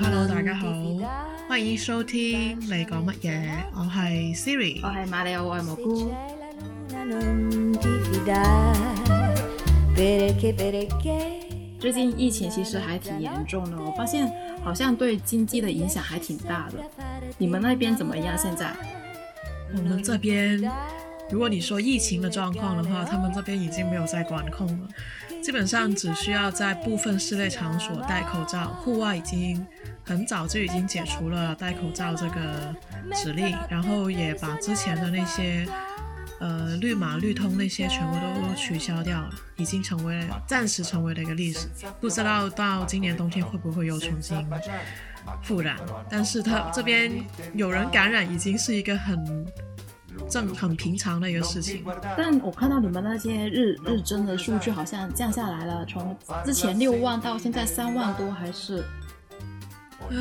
[0.00, 0.68] Hello，大家好，
[1.50, 3.50] 歡迎收聽你講乜嘢？
[3.74, 6.12] 我係 Siri，我係馬里奧，我係蘑菇。
[11.80, 14.30] 最近疫情其實還挺嚴重的，我發現
[14.62, 16.78] 好像對經濟的影響還挺大的。
[17.36, 18.36] 你們那邊怎麼樣？
[18.38, 18.99] 現在？
[19.76, 20.60] 我们这边，
[21.30, 24.88] 如果你说疫情的状况的话，他们这边已经没有在管控了，
[25.42, 29.66] 基本上只需要在部分室内场所戴口罩，户外已经
[30.04, 32.74] 很早就已经解除了戴口罩这个
[33.14, 35.66] 指令，然后也把之前的那些。
[36.40, 41.68] 呃，绿码绿通那些全部都取消掉了，已经成为了暫時成为了一个历史。
[42.00, 44.34] 不知道到今年冬天会不会又重新
[45.42, 45.76] 复燃？
[46.08, 47.12] 但是他这边
[47.54, 49.46] 有人感染，已经是一个很
[50.28, 51.84] 正很平常的一个事情。
[52.16, 58.84] 但我看到你们那些日日增的数据好像降下来了，从之前六万到现在三万多，还是。
[60.10, 60.16] 唉，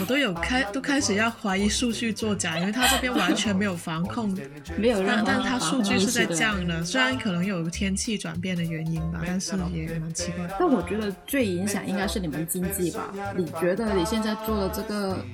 [0.00, 4.36] 我都有开都开始要怀疑数据作假，因为他这边完全没有防控，
[4.76, 10.48] 没有任何但但他数据是在降的，虽然可能有天气转变的原因吧，但是也蛮奇怪。
[10.58, 13.12] 但我觉得最影响应该是你们经济吧？
[13.36, 15.24] 你觉得你现在做的这个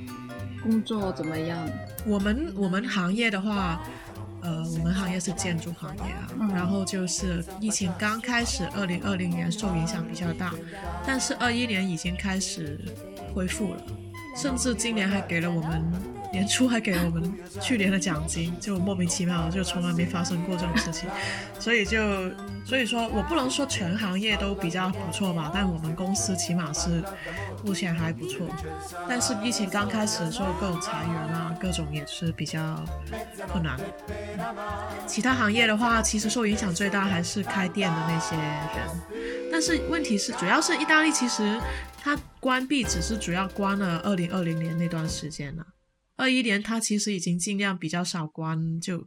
[0.62, 1.58] 工作怎么样？
[2.06, 3.80] 我们我们行业的話，
[4.42, 10.54] 呃，我们行业是建筑行业啊，嗯、然后就是疫情刚开始，二零二零年受影响比较大，
[11.06, 12.78] 但是二一年已经开始。
[13.34, 13.82] 恢复了，
[14.34, 15.92] 甚至今年还给了我們
[16.32, 21.08] 年初还给了我们去年的奖金，就莫名其妙，就从来没发生过这种事情，
[21.58, 21.98] 所以就
[22.64, 27.02] 所以说我不能说全行业都比较不错吧，但我们公司起码是
[27.64, 28.46] 目前还不错。
[29.08, 32.84] 但是疫情刚开始的时候，各种裁员啊，各种也是比较
[33.50, 33.78] 困难。
[35.06, 41.58] 其他行业的话，其实受影响最大还是开店的那些人，但是问题是，主要是意大利其实。
[42.00, 45.66] 它关闭只是主要关了二零二零年那段时间了，
[46.18, 49.06] 二一年它其实已经尽量比较少关，就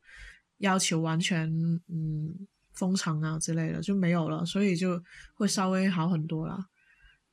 [0.60, 1.48] 要求完全
[1.90, 5.00] 嗯封城啊之类的就没有了，所以就
[5.36, 6.58] 会稍微好很多了。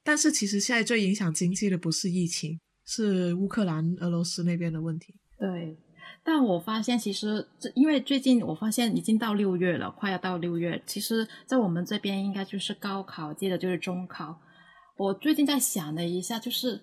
[0.02, 5.14] 但是其实现在最影响经济的不是疫情，是乌克兰、俄罗斯那边的问题。
[5.38, 5.78] 对，
[6.24, 14.40] 但我发现其实因为最近我发现已经到六月了，快要到六月，其实在我们这边应该就是高考，接着就是中考。
[14.96, 16.82] 我最近在想了一下，就是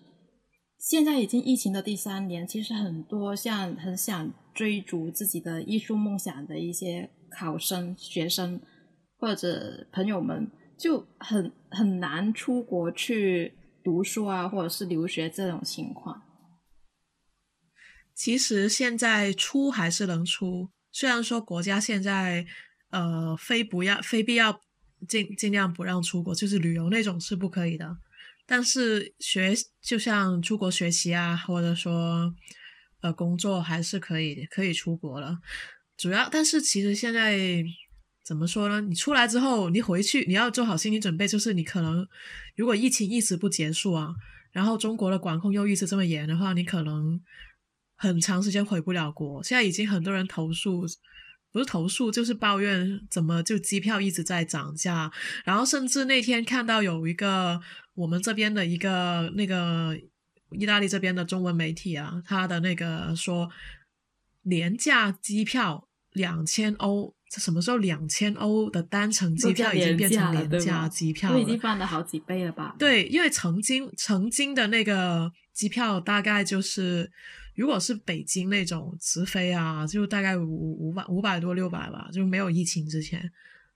[0.77, 8.61] 现在已经疫情的第三年，其实很多像很想追逐自己的艺术梦想的一些考生、学生
[9.17, 13.53] 或者朋友们，就很很难出国去
[13.83, 16.21] 读书啊，或者是留学这种情况。
[18.13, 22.45] 其实现在出还是能出，虽然说国家现在
[22.91, 24.61] 呃非不要非必要
[25.07, 27.97] 尽尽量不让出国，就是旅游那种是不可以的。
[28.45, 32.33] 但是学就像出国学习啊，或者说，
[33.01, 35.39] 呃，工作还是可以可以出国了。
[35.97, 37.63] 主要，但是其实现在
[38.23, 38.81] 怎么说呢？
[38.81, 42.07] 你出来之后，你回去你要做好心理准备，就是你可能
[42.55, 44.13] 如果疫情一直不结束啊，
[44.51, 47.19] 然后中国的管控又一直这么严的话，你可能
[47.95, 49.43] 很长时间回不了国。
[49.43, 50.85] 现在已经很多人投诉，
[51.55, 55.09] 不是投诉就是抱怨，怎么就机票一直在涨价，
[55.45, 57.61] 然后甚至那天看到有一个。
[57.95, 59.97] 我们这边的一个那个
[60.51, 63.49] 意大利这边的中文媒体啊，他的那个说
[64.41, 67.15] 廉价机票两千欧。
[67.29, 71.37] 这什么时候两千欧的单程机票已经变成廉价机票了？
[71.37, 72.75] 都已经翻了好几倍了吧？
[72.77, 77.09] 对，因为曾经曾经的那个机票大概就是，
[77.55, 83.31] 如果是北京那种直飞啊，就大概五五百五百多六百吧，就没有疫情之前。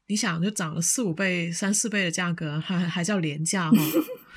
[0.07, 3.83] 你想就涨了四五倍、三四倍的价格，还还叫廉價嗎？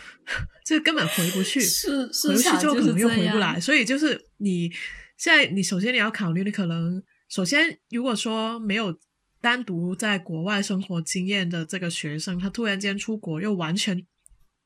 [0.64, 3.58] 這根本回不去，是回去之後可能又回不来。
[3.58, 4.70] 所以就是你
[5.16, 8.98] 现在，你首先你要考虑，你可能首先如果说没有
[9.40, 14.06] 单独在国外生活经验的这个学生，他突然间出国又完全。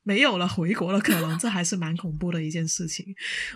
[0.07, 3.05] 沒有了回国的可能，这还是蛮恐怖的一件事情。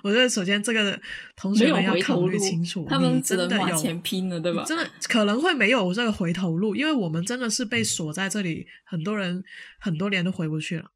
[0.02, 1.00] 我觉得首先这个
[1.36, 4.64] 同学们要考虑清楚，他们真的有前拼了，对吧？
[4.64, 9.40] 真的可能会没有这个回头路，因为我们真的是被锁在这里，很多人
[9.78, 10.90] 很多年都回不去了。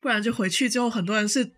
[0.00, 1.50] 不然就回去之后，很多人是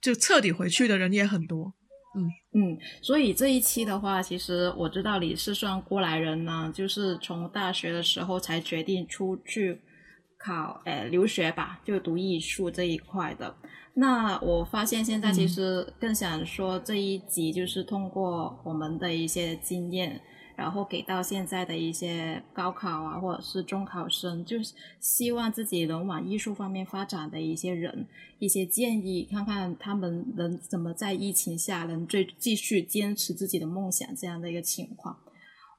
[0.00, 1.72] 就彻底回去的人也很多。
[2.16, 2.26] 嗯
[2.60, 9.80] 嗯，所以这一期的话，其实我知道你是算过来人呢，就是从大学的时候才决定出去。
[10.44, 13.54] 考誒、呃、留学吧，就读艺术这一块的。
[13.94, 20.20] 那我发现现在其实更想说这一集，就是通过我们的一些经验，
[20.56, 28.06] 然后给到现在的一些高考啊，或者是中考生，就是希望自己能往艺术方面发展的一些人，
[28.40, 35.16] 一些建议，看看他们能怎么在疫情下能最继续坚持自己的梦想这样的一个情况。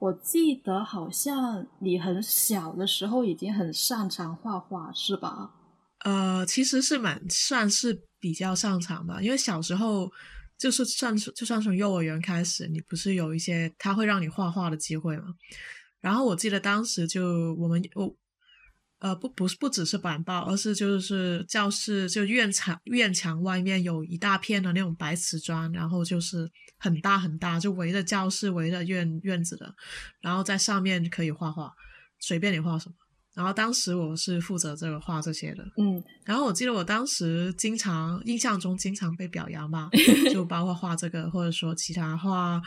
[0.06, 5.52] 我记得好像你很小的时候已经很擅长画画，是吧？
[6.04, 10.12] 呃，其实是蛮算是比较擅长吧，因为小时候。
[10.58, 15.26] 就是算就算从幼儿园开始，你不是有一些他会让你画画的机会吗？
[16.00, 18.16] 然后我记得当时就我们我
[19.06, 26.50] 呃不不是不只是板报，而是就是教室就院墙院墙外面有一大片的那种白瓷砖，然后就是
[26.80, 29.72] 很大很大，就围着教室围着院院子的，
[30.22, 31.72] 然后在上面可以画画，
[32.20, 32.96] 随便你画什么。
[33.36, 39.88] 然后当时我是负责这个画这些的，嗯，然后我记得我当时经常印象中经常被表扬吧，
[40.34, 42.60] 就包括画这个或者说其他画，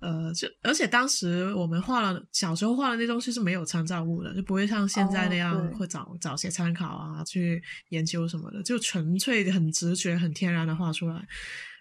[0.00, 11.26] 呃，就而且当时我们画了小时候画的那东西是没有参照物的，就不会像现在那样会找找些参考啊去研究什么的，就纯粹很直觉很天然的画出来。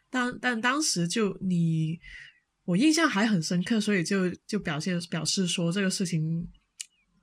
[0.10, 2.00] 但但当时就你
[2.66, 6.48] 我印象还很深刻，所以就就表现表示说这个事情。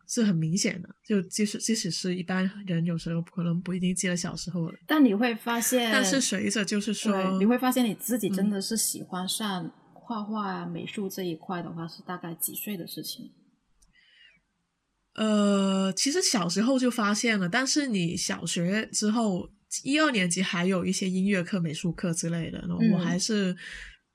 [0.08, 4.74] 是很明显的，就即使即使是一般人，有时候可能不一定记得小时候了。
[4.86, 9.72] 但你会发现，但是随着就是说，你会发现你自己真的是喜欢上
[10.04, 13.32] 画画啊、美术这一块的话，是大概几岁的事情？
[15.14, 19.48] 呃，其实小时候就发现了，但是你小学之后
[19.84, 22.62] 一二年级还有一些音乐课、美术课之类的，
[22.92, 23.56] 我还是。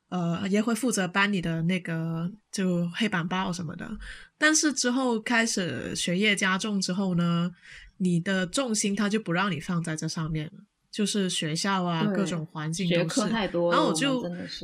[0.10, 3.92] 呃，也会负责班里的那个就黑板报什么的，
[4.38, 7.52] 但是之后开始学业加重之后呢，
[7.98, 10.64] 你的重心他就不让你放在这上面了，
[10.98, 13.22] 就是学校啊各种环境都是，
[13.70, 14.24] 然后我就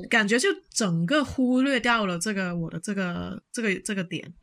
[0.10, 4.34] 感觉就整个忽略掉了这个我的这个这个这个点。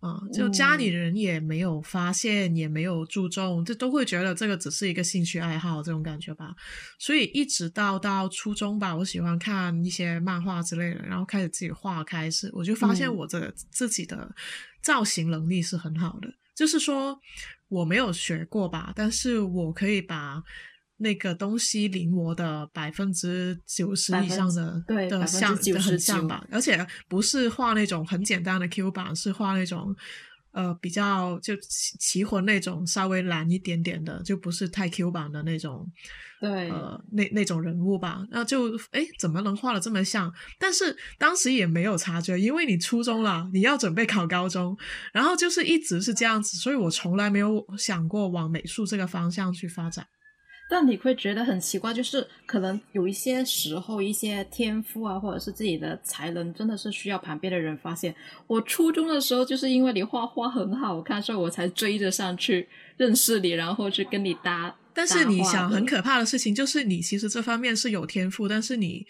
[0.00, 6.54] 啊，就家里人也没有发现，也没有注重，这都会觉得这个只是一个兴趣爱好这种感觉吧。
[7.00, 14.32] 所以一直到到初中吧，我喜欢看一些漫画之类的，然后开始自己画，开始我就发现我这自己的
[14.82, 17.18] 造型能力是很好的，就是说
[17.68, 20.44] 我没有学过吧，但是我可以把。
[20.98, 29.94] 那个东西临摹的百分之九十以上的对的像很像吧，而且不是画那种很简单的 Q 版，是画那种
[30.50, 35.88] 呃比较就奇奇魂那种稍微蓝一点点的，就不是太 Q 版的那种，
[36.40, 40.32] 对，呃那那种人物吧，那就哎怎么能画的这么像？
[40.58, 44.76] 但是当时也没有察觉，因为你初中了，你要准备考高中，
[45.12, 50.04] 然后就是一直是这样子，所以我从来没有想过往美术这个方向去发展。
[50.68, 58.14] 但你会觉得很奇怪，就是可能有一些时候，一些天赋啊，或者是自己的才能，真的是需要旁边的人发现。
[58.46, 64.76] 我初中的时候，就是因为你画画很好看，所以我才追着上去认识你，然后去跟你搭。
[64.92, 69.06] 但是你想，很可怕的事情就是，你其实这方面是有天赋，但是你。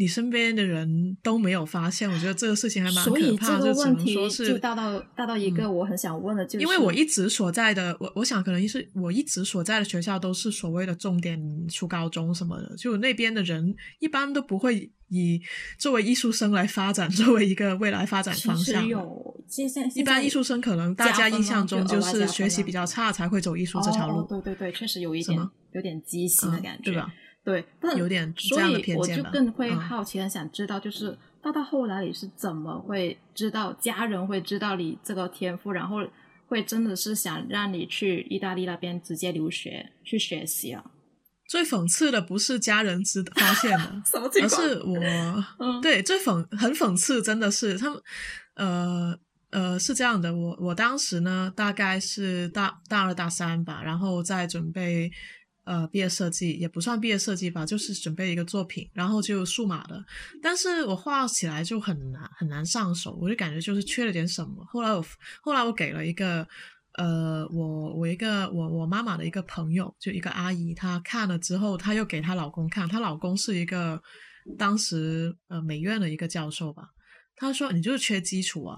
[0.00, 3.60] 你身边的人都没有发现，我觉得这个事情还蛮可怕。
[3.60, 11.38] 就只能说是，就大到大到一个我很想问的，就是因为我一直所在的，我我想可能是我一直所在的学校都是所谓的重点
[11.68, 15.38] 初高中什么的，就那边的人一般都不会以
[15.78, 18.88] 作为艺术生来发展， 作为一个未来发展方向。
[18.88, 24.26] 有，现在一般艺术生可能大家印象中就是学习比较差才会走艺术这条路。
[24.26, 25.38] 对对对，确实有一点
[25.72, 27.12] 有点畸形的感觉，对吧？
[27.42, 27.64] 对，
[27.96, 36.06] 有点所以我就更会好奇，很想知道，就是到到后来你是怎么会知道家人会知道你这个天赋，然后
[36.46, 40.84] 会真的是想让你去意大利那边直接留学去学习啊？
[41.48, 44.02] 最讽刺的不是家人知发现的，
[44.42, 47.98] 而是我，对，最讽很讽刺，真的是他们，
[48.54, 49.18] 呃
[49.50, 55.10] 呃，是这样的，我我当时呢，大概是大大二大三吧，然后在准备。
[55.70, 60.04] 呃，毕业设计也不算毕业设计吧，就是准备一个作品，然后就数码的，
[60.42, 64.64] 但是我画起来就很难很难上手，我就感觉就是缺了点什么。
[64.64, 65.04] 后来我
[65.40, 66.44] 后来我给了一个
[66.98, 74.02] 呃，我我一个我我妈妈的一个朋友，就一个阿姨，她看了之后，她又给她老公看，她老公是一个
[74.58, 76.88] 当时呃美院的一个教授吧，
[77.36, 78.76] 他说你就是缺基础啊。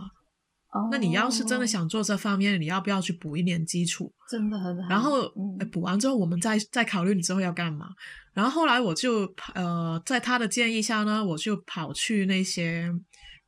[0.91, 4.13] 那你要是真的想做这方面，你要不要去补一点基础？
[4.29, 4.89] 真的很好。
[4.89, 5.29] 然后
[5.71, 7.91] 补完之后，我们再再考虑你之后要干嘛。
[8.33, 12.91] 然后后来我就呃，在他的建议下呢，我就跑去那些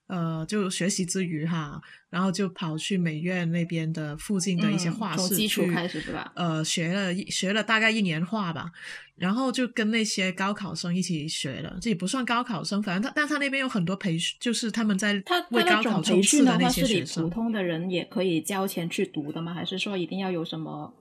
[0.07, 1.81] 呃，就学习之余哈，
[2.11, 6.31] 然后就跑去美院那边的附近的一些画室基础，开始是吧？
[6.37, 8.71] 呃，学了一学了大概一年画吧，
[9.17, 17.25] 然后就跟那些高考生一起学了，这也不算高考生，反正他，但他那边有很多培训，就是他们在他为高考冲刺的那些学生。
[17.25, 19.55] 普通的人也可以交钱去读的吗？
[19.55, 20.93] 还是说一定要有什么？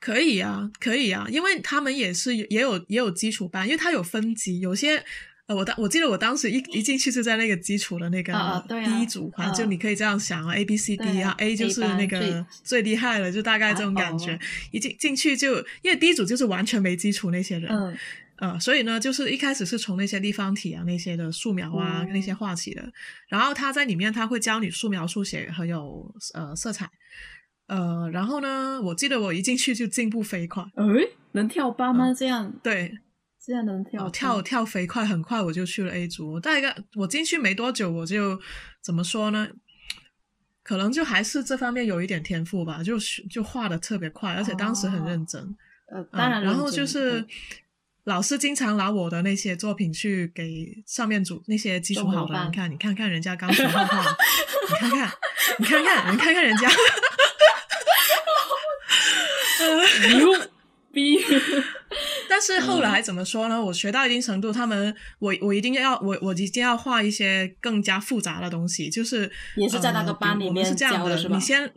[0.00, 5.04] 可以啊，可以啊，因为他们也是也有也有基础班，因为他有分级，有些。
[5.48, 8.32] 呃，我当我记得我当时一一进去就在那个基础的那个
[8.68, 14.38] 第一组，反正就你可以这样想啊，A B C D 啊，A 就是那个最厉害了，就大概这种感觉。
[14.70, 17.98] 一进进去就因为第一组就是完全没基础那些人，嗯，
[18.36, 22.92] 呃，所以呢，就是一开始是从那些立方体啊、那些的素描啊那些画起的，
[23.28, 26.88] 然后他在里面他会教你素描、速写还有呃色彩，
[27.66, 30.84] 呃，然后呢，我记得我一进去就进步飞快，哎，
[31.32, 32.14] 能跳八吗？
[32.16, 33.00] 这样对。
[33.44, 36.34] 这样能跳跳跳飞快，很快我就去了 A 组。
[36.34, 38.40] 我大概我进去没多久，我就
[38.80, 39.48] 怎么说呢？
[40.62, 42.96] 可能就还是这方面有一点天赋吧，就
[43.28, 45.56] 就画的特别快，而且当时很认真。
[45.92, 47.26] 呃，当然，然后就是
[48.04, 54.16] 老师经常拿我的那些作品去给上面组那些基础好的人看，你看看人家刚 学画画，
[54.70, 55.12] 你看看，
[55.58, 56.70] 你看看，你看看人家，
[60.16, 60.32] 牛
[60.92, 61.18] 逼。
[62.32, 63.62] 但是后来怎么说呢？
[63.62, 71.70] 我学到一定程度，他们我我一定要我我一定要画一些更加复杂的东西，就是也是在那个班里面教的，你先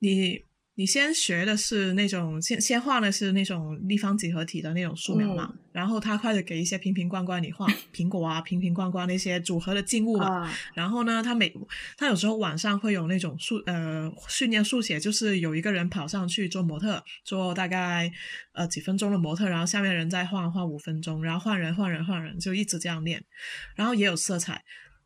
[0.00, 0.44] 你。
[0.74, 11.52] 你先学的是那种先先画的是那种立方几何体的那种素描嘛，然后他开始给一些瓶瓶罐罐你画苹果啊瓶瓶罐罐那些组合的静物嘛，然后呢，他每
[11.98, 18.10] 他有时候晚上会有那种速呃训练速写，就是有一个人跑上去做模特，做大概
[18.52, 23.22] 呃几分钟的模特，然后下面人再画画五分钟，然后换人换人换人，就一直这样练，
[23.76, 24.64] 然后也有色彩。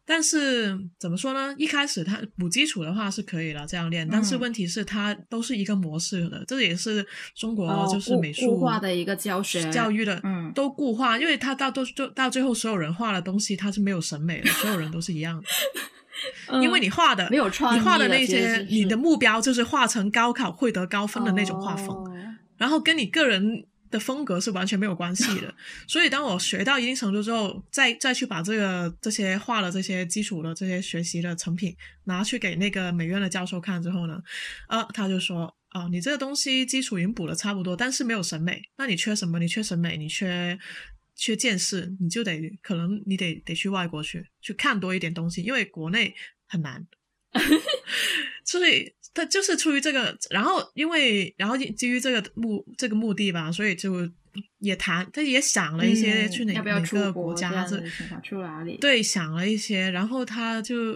[0.09, 1.53] 但是怎么说呢？
[1.59, 4.09] 一开始他补基础的话是可以了，这样练。
[4.09, 16.61] 但是问题是，它都是一个模式的，这也是中国就是美术固化的一个教学教育的，嗯，都固化，因为他到都就到最后，所有人画的东西他是没有审美的， 所有人都是一样的。
[16.63, 22.05] 因为你画的没有创意，你画的那些，你的目标就是画成高考会得高分的那种画风，
[22.57, 23.67] 然后跟你个人。
[23.97, 25.55] 的风格是完全没有关系的，
[25.89, 31.75] 所以当我学到一定程度之后，再再去把这个这些画的这些基础的这些学习的成品
[32.05, 34.23] 拿去给那个美院的教授看之后呢，
[34.67, 39.39] 啊，他就说啊，你这个东西基础已经补的差不多，但是没有审美，那你缺什么？
[39.39, 40.59] 你缺审美，你缺
[41.15, 46.15] 缺见识，你就得可能你得得去外国去去看多一点东西，因为国内
[46.47, 46.87] 很难。
[48.45, 53.95] 所以他就是出于这个，然后因为然后基于这个目这个目的吧，所以就
[54.59, 57.81] 也谈，他也想了一些去哪哪个国家，这
[58.23, 58.77] 去哪里？
[58.77, 60.93] 对，想了一些，然后他就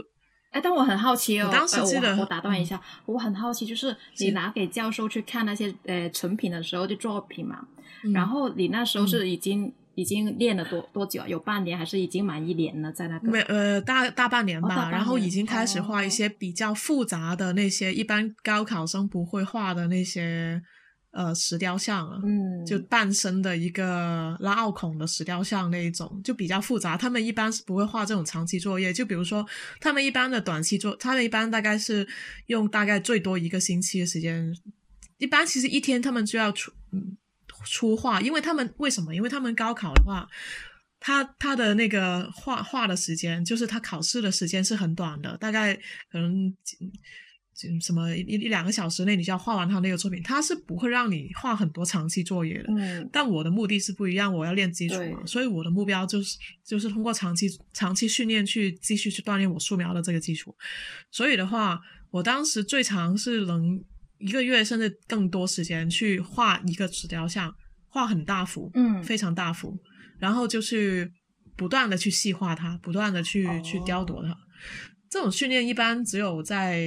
[0.51, 7.67] 哎，但我很好奇哦，我当时记得我打断一下，我很好奇，就是你拿给教授去看那些呃成品的时候，就作品嘛，
[8.13, 9.73] 然后你那时候是已经。
[10.01, 11.23] 已经练了多多久？
[11.27, 12.91] 有半年还是已经满一年了？
[12.91, 20.63] 在那个没呃大大半年吧，然后已经开始画一些比较复杂的那些一般高考生不会画的那些
[21.11, 22.19] 呃石雕像了。
[22.25, 26.97] 嗯，就半身的一个拉奥孔的石雕像那一种，就比较复杂。
[26.97, 29.47] 他们一般是不会画这种长期作业，就比如说
[29.81, 32.09] 他们一般的短期作，他们一般大概是
[32.47, 34.51] 用大概最多一个星期的时间，
[35.19, 37.19] 一般其实一天他们就要出嗯。
[37.65, 39.15] 出画，因为他们为什么？
[39.15, 40.29] 因为他们高考的话，
[40.99, 45.75] 他他的那个画画的时间，就是他考试的时间是很短的，大概
[46.11, 46.55] 可能
[47.81, 52.73] 什么一一两个小时内你就要画完他那个作品，他是不会让你画很多长期作业的。
[52.73, 53.09] 嗯。
[53.13, 60.57] 但我的目的是不一样，我要练基础嘛，所以我的目标就是就是通过长期长期训练去继续去锻炼我素描的这个基础。
[61.11, 63.85] 所以的话，我当时最长是能。
[64.21, 67.53] 一个月甚至更多时间去画一个纸雕像，
[67.89, 69.77] 画很大幅，嗯，非常大幅，
[70.19, 71.11] 然后就是
[71.57, 74.37] 不断的去细化它，不断的去去雕琢它。
[75.09, 76.87] 这种训练一般只有在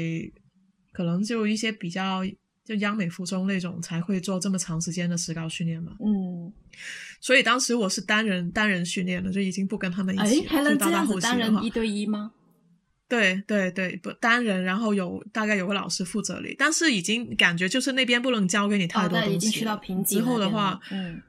[0.91, 2.21] 可能就一些比较
[2.63, 5.91] 就央美附中那种才会做这么长时间的石膏训练嘛。
[5.99, 6.53] 嗯，
[7.19, 12.31] 所以当时我是单人单人训练的，就已经不跟他们一起，还能这样子单人一对一吗？
[13.13, 19.35] 对对对，不单人，然后有大概有个老师负责你，但是已经感觉就是那边不能教给你太多东西。
[19.35, 21.21] 已经去到瓶颈之后的话，嗯，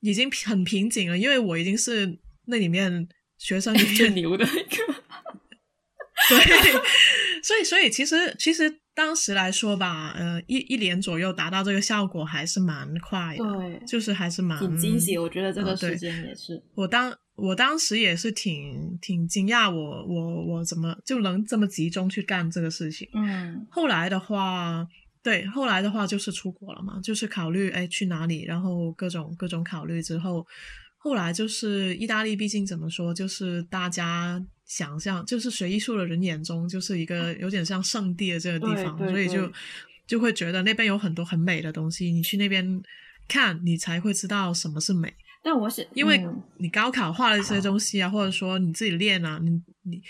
[0.00, 4.94] 已经很瓶颈了，因为我已经是那里面学生里 最牛的一个。
[6.28, 6.38] 对，
[7.42, 15.18] 所以，所以其实其实当时来说吧，呃，一一年左右达到这个效果还是蛮快的，对，就是还是蛮挺惊喜。
[15.18, 23.08] 我觉得这个时间也是，我当我当时也是挺挺惊讶，我我我怎么就能这么集中去干这个事情？
[23.14, 24.86] 嗯后来的话，
[25.22, 30.46] 对，后来的话就是出国了嘛，就是考虑哎去哪里，然后各种各种考虑之后，
[30.98, 39.52] 后来就是意大利，毕竟怎么说，就是大家想象，就是学艺术的人眼中就是一个有点像圣地的这个地方，所以就
[40.06, 42.82] 就会觉得那边有很多很美的东西，你去那边
[43.28, 45.12] 看，你才会知道什么是美。
[45.42, 50.02] 但我想，因为嗯你高考画了一些东西啊，或者说你自己练啊，你你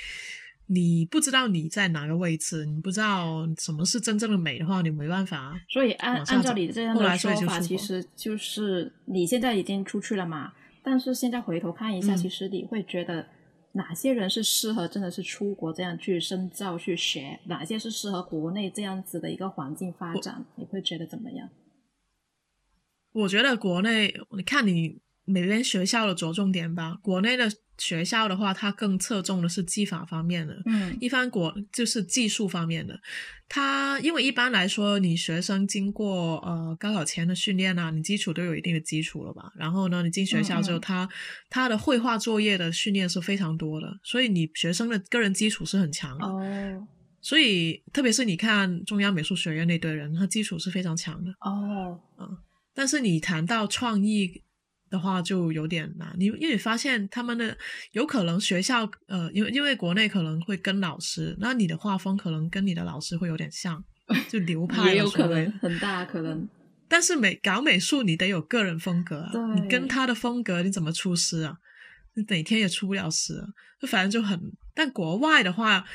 [0.67, 5.59] 你不知道你在哪个位置，你不知道什么是真正的美的话，你没办法。
[5.69, 10.53] 所以按按照你这样来说法，其实就是你现在已经出去了嘛，
[10.85, 13.27] 但是现在回头看一下，嗯其实你会觉得
[13.73, 21.49] 哪些人是适合真的是出国这样去深造去学，哪些是适合国内这样子的一个环境发展，你会觉得怎么样？
[23.13, 33.01] 我觉得国内，你看你每边学校的着重点吧，国内的学校的话，它更侧重的是技法方面的，嗯一般国就是技术方面的，
[33.49, 39.53] 它因为一般来说，你学生经过呃高考前的训练啊，你基础都有一定的基础了吧？
[39.57, 41.09] 然后呢，你进学校之后，嗯嗯他
[41.49, 46.27] 他的绘画作业的训练是非常多的，所以你学生的个人基础是很强的。
[46.27, 46.87] 哦
[47.25, 51.31] 所以特别是你看中央美术学院那堆人，他基础是非常强的。
[51.41, 52.37] 哦，嗯
[52.75, 54.43] 但是你谈到创意
[54.93, 56.15] 的话，就有点难。
[56.19, 57.57] 你因为发现他们的
[57.93, 63.83] 有可能学校呃，因为因为国内可能会跟老师，那你的画风可能跟你的老师会有点像，
[64.29, 66.47] 就流派也有可能很大可能，
[66.87, 71.57] 但是美搞美术，你得有个人风格啊，你跟他的风格，你怎么出师啊？
[72.15, 73.49] 你哪天也出不了师啊，
[73.81, 74.39] 就反正就很。
[74.75, 75.87] 但国外的话，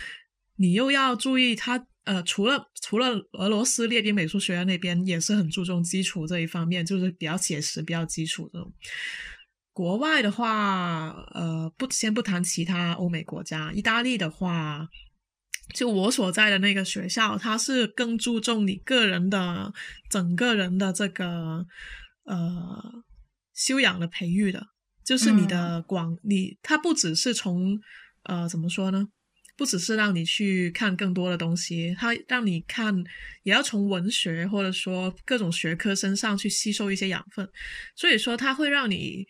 [0.55, 8.73] 你又要注意他呃，除了除了俄罗斯列宾美术学院那边也是很注重基础这一方面，就是比较写实、比较基础这种。
[9.73, 14.87] 国外的话，呃，不先不谈其他欧美国家，意大利的话，
[15.75, 19.73] 就我所在的那个学校，它是更注重你个人的
[20.09, 21.67] 整个人的这个
[22.23, 23.03] 呃
[23.53, 24.67] 修养的培育的，
[25.03, 27.77] 就是你的广，你它不只是从
[28.23, 29.09] 呃怎么说呢？
[29.57, 32.95] 不只是让你去看更多的东西，它让你看，
[33.43, 37.49] 也要从文学或者说各种学科身上去吸收一些养分，
[37.95, 39.25] 所以说它会让你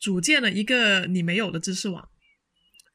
[0.00, 2.08] 组建了一个你没有的知识网。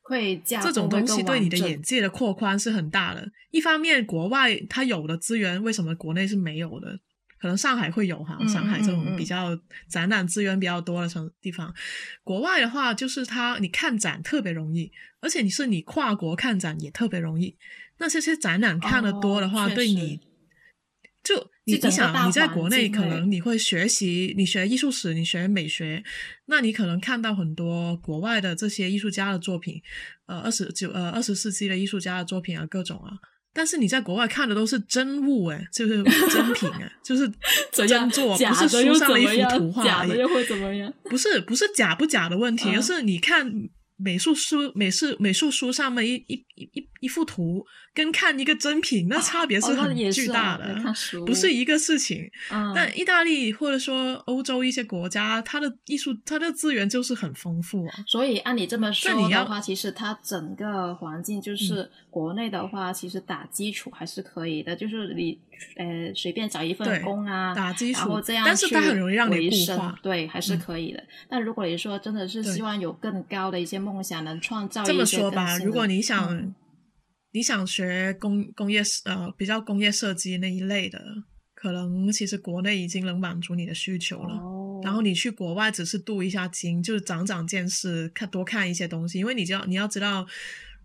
[0.08, 3.28] 会架这种东西对你的眼界的扩宽是很大的。
[3.50, 7.00] 一方面，国外它有的资源，为什么国内是没有的？
[7.46, 9.56] 可能上海会有哈，嗯上海这种比较
[9.88, 11.72] 展览资源比较多的城地方。
[12.24, 17.56] 国外的话，就是它你看展特别容易，而且你是你跨国看展也特别容易。
[18.00, 20.20] 那这些展览看的多的话，哦对你
[21.24, 26.04] 就你你想你在国内可能你会学习，你学艺术史，你学美学，
[26.48, 29.80] 那你可能看到很多国外的这些艺术家的作品，
[30.26, 33.14] 呃，二十九呃二十世纪的艺术家的作品啊，各种啊。
[33.56, 37.32] 但是你在国外看的都是真物，哎，就是真品，哎， 就是
[37.72, 40.10] 真作，假不是书上的一幅图画而已。
[40.10, 40.94] 假的又会怎么样？
[41.06, 43.50] 不是不是假不假的问题，嗯而是你看
[43.96, 47.66] 美术书、美术美术书上面一一一一一幅图，
[47.96, 50.76] 跟看一个真品，那差别是很巨大的，
[51.26, 52.30] 不是一个事情。
[52.52, 57.94] 嗯，但意大利或者说欧洲一些国家，它的艺术、它的资源就是很丰富啊。
[58.06, 65.40] 所以按你这么说的话，其实它整个环境就是国内的话，其实打基础还是可以的，就是你
[65.78, 71.02] 呃随便找一份工啊，打基础然后这样但是它很容易让你固化对，还是嗯可以的。
[71.30, 76.54] 但如果你说真的是希望有更高的一些梦想，能创造这么说吧，如果你想、嗯
[77.36, 81.04] 你想学工工业呃比较工业设计那一类的，
[81.54, 84.36] 可能其实国内已经能满足你的需求了。
[84.36, 90.26] 哦，然后你去国外只是镀一下金，就是长长见识，看多看一些东西，因为你知道你要知道，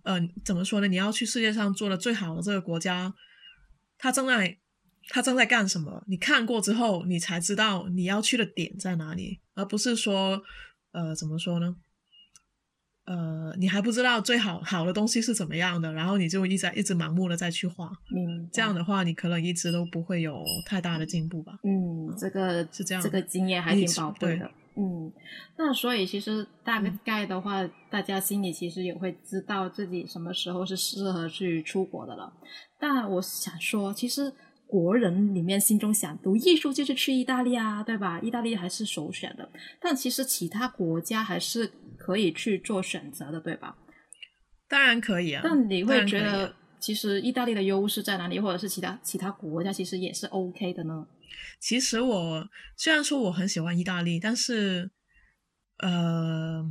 [0.03, 0.89] 呃，怎么说呢？
[0.89, 3.15] 你要去世界上做的最好的这个国家，
[3.97, 4.59] 他正在
[5.11, 6.03] 他正在干什么？
[6.09, 10.43] 你看过之后，你才知道你要去的点在哪里，而不是说，
[10.91, 11.77] 呃，怎么说呢？
[13.11, 21.59] 呃，你还不知道最好好的东西是怎么样的，然后你就一直一直盲目的再去画，嗯这样的话，你可能一直都不会有太大的进步吧。
[21.65, 24.49] 嗯，这个是这样这个经验还挺宝贵的。
[24.77, 25.13] 嗯，
[25.59, 32.33] 那所以其实大嗯概的话，大家心里其实也会知道自己什么时候是适合去出国的了。
[32.79, 34.33] 但我想说，其实
[34.71, 38.21] 国人里面心中想读艺术就是去意大利啊，对吧？
[38.21, 39.51] 意大利还是首选的。
[39.81, 43.77] 但其实其他国家还是可以去做选择的，对吧？
[44.69, 51.05] 当然可以啊，但你会觉得其实意大利的优势在哪里，或者是其他其他国家其实也是 OK 的呢？
[51.59, 54.93] 其实我虽然说我很喜欢意大利，但是
[55.79, 56.65] 呃，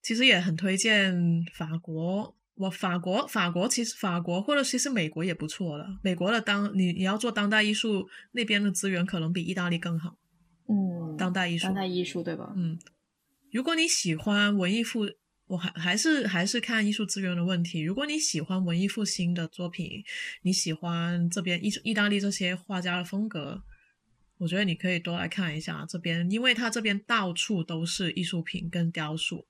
[0.00, 2.37] 其实也很推荐法国。
[2.58, 5.86] 我法国法国其实法国或者其实美国也不错了。
[6.02, 10.18] 美国的当你你要做当代艺术那边的资源可能比意大利更好。
[10.68, 12.52] 嗯，当代艺术，当代艺术对吧？
[12.56, 12.78] 嗯，
[13.50, 15.08] 如果你喜欢文艺复。
[15.48, 17.80] 我还还是还是看艺术资源的问题。
[17.80, 20.04] 如果你喜欢文艺复兴的作品，
[20.42, 23.62] 你喜欢这边意意大利这些画家的风格，
[24.36, 29.46] 我觉得你可以多来看一下这边，因为它这边到处都是艺术品跟雕塑，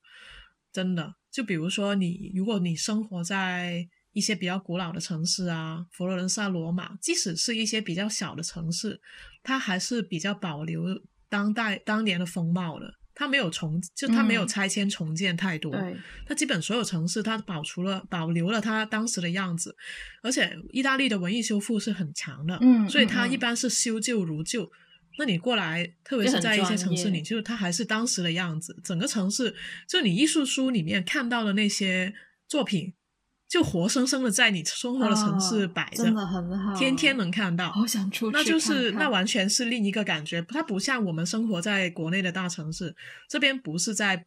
[0.78, 1.12] 真的。
[1.32, 9.00] 就比如说你，如果你生活在一些比较古老的城市啊，佛罗伦萨、罗马，即使是一些比较小的城市，
[9.42, 10.84] 它还是比较保留
[11.28, 12.94] 当代当年的风貌的。
[13.12, 15.74] 它没有重，就它没有拆迁重建太多，
[16.24, 19.74] 它基本所有城市它保除了保留了它当时的样子，
[20.22, 24.70] 而且意大利的文艺修复是很强的，嗯，所以它一般是修旧如旧。
[25.18, 29.54] 那你过来，特别是在一些城市里，就是它还是当时的样子，整个城市
[29.86, 32.14] 就你艺术书里面看到的那些
[32.46, 32.94] 作品。
[33.48, 37.72] 就活生生的在你生活的城市摆着，真的很好，天天能看到。
[37.72, 40.42] 好想出去那就是那完全是另一个感觉。
[40.42, 42.94] 它不像我们生活在国内的大城市，
[43.26, 44.26] 这边不是在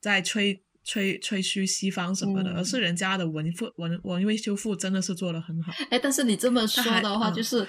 [0.00, 5.72] 在吹吹吹嘘西方什么的，而是人家的文复文文艺修复真的是做的很好。
[5.90, 7.66] 哎，但是你这么说的话，就是。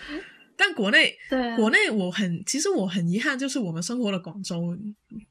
[0.58, 4.76] 但国内，对国内我很，其实我很遗憾，就是我们生活的广州，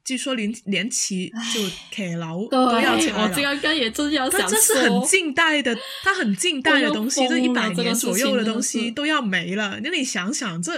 [0.05, 1.59] 据说连连骑就
[1.91, 3.23] 铁楼都要拆了。
[3.23, 9.77] 我刚刚也正要想这是很近代的，它很近代的东西，这一百年左右的东西都要没了。
[9.83, 10.73] 那你想想，这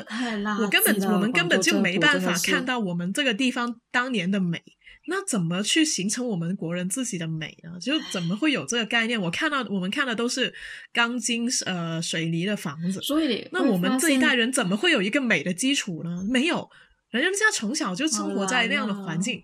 [0.60, 4.62] 我根本我们根本就没办法看到我们这个地方当年的美。
[5.10, 7.80] 那怎么去形成我们国人自己的美呢？
[7.82, 9.20] 就怎么会有这个概念？
[9.20, 10.54] 我看到我们看的都是
[10.94, 16.24] 钢筋呃水泥的房子，所以那我们这一代人怎么会有一个美的基础呢？
[16.30, 16.70] 没有，
[17.10, 19.44] 人家从小就生活在那样的环境，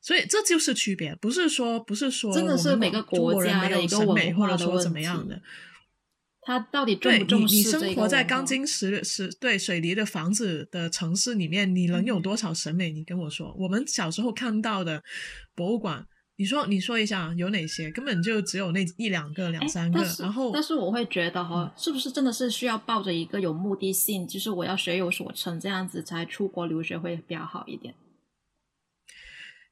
[0.00, 5.00] 所以这就是区别，不是说不是说真的是每个国家的一个文化的问题。
[6.42, 12.90] 他到底重不重视你生活在钢筋石石对水泥的房子的城市里面，你能有多少审美？
[12.90, 15.02] 你跟我说，我们小时候看到的
[15.54, 17.90] 博物馆，你说你说一下有哪些？
[17.90, 20.02] 根本就只有那一两个、两三个。
[20.18, 27.94] 然后，但是我会觉得哈，是不是真的是需要抱着一个有目的性，就是我要学有所成这样子才出国留学会比较好一点？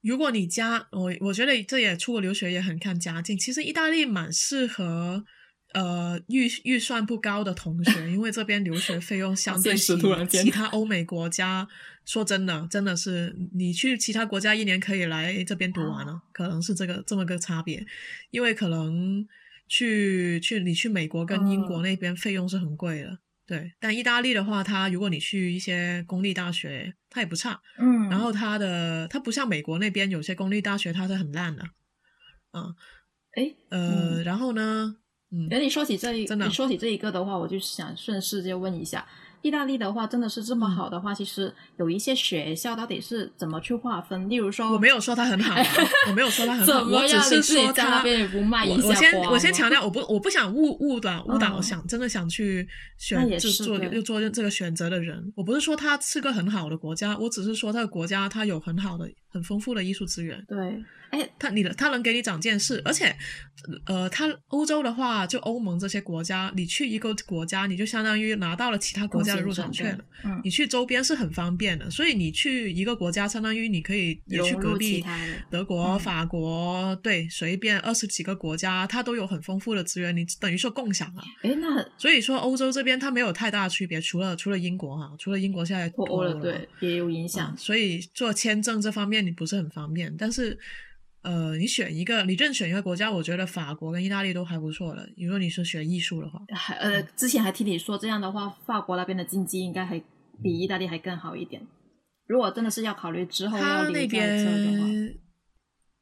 [0.03, 3.39] 如果你家我我觉得这也出国留学也很看家境。
[3.39, 5.25] 其实意大利蛮适合。
[5.75, 9.79] 呃，预预算不高的同学，因为这边留学费用相对比
[10.29, 11.69] 其他欧美国家，
[12.07, 17.87] 说真的，真的是你去其他国家一年可以来这边读完了，可能是这个这么个差别。
[18.31, 19.29] 因为可能
[19.69, 23.73] 去去你去美国跟英国那边费用是很贵的，对。
[23.79, 28.09] 但意大利的话，它如果你去一些公立大学，它也不差，嗯。
[28.09, 31.63] 然后它的它不像美国那边有些公立大学它是很烂的，
[32.53, 32.75] 嗯，
[33.37, 34.97] 哎，呃，然后呢？
[35.31, 39.07] 嗯，等你说起这一，真的，你说起这一个的话，我就想顺势就问一下，
[39.43, 44.27] 意大利的话，真的是这么好的话，其实有一些学校到底是怎么去划分？
[44.31, 45.55] 例如说，我没有说它很好，
[46.09, 48.03] 我没有说它很好，我只是说它。
[48.03, 60.45] 我先我先强调，我不我不想误误导误导想真的想去选就做又做这个选择的人，我不是说它是个很好的国家，我只是说这个国家它有很好的很丰富的艺术资源。
[60.49, 60.57] 对。
[61.11, 63.17] 哎，他你的他能给你长见识，而且，
[63.87, 70.05] 呃，他欧洲的话，就欧盟这些国家，你去一个国家，你就相当于拿到了其他国家的入场券了。
[70.23, 75.03] 嗯，你去周边是很方便的，所以你去一个国家，相当于你可以也去隔壁
[75.51, 81.23] 德国、法国，对，随便二十几个国家，它都有很丰富的资源，你等于说共享了。
[81.41, 87.57] 哎，那所以说欧洲这边它没有太大区别，除了除了英国哈，除了英国现在脱欧了，对，也有影响。
[87.57, 90.59] 所以做签证这方面你不是很方便，但是。
[91.23, 95.07] 呃，你选一个，你任选一个国家，我觉得法国跟意大利都还不错的。
[95.17, 100.01] 如果你是学艺术的话，还呃，之前还听你说这样的话，法国那边的经济应该还
[100.41, 101.61] 比意大利还更好一点。
[102.29, 104.87] 如果真的是要考虑之后要留在这的话，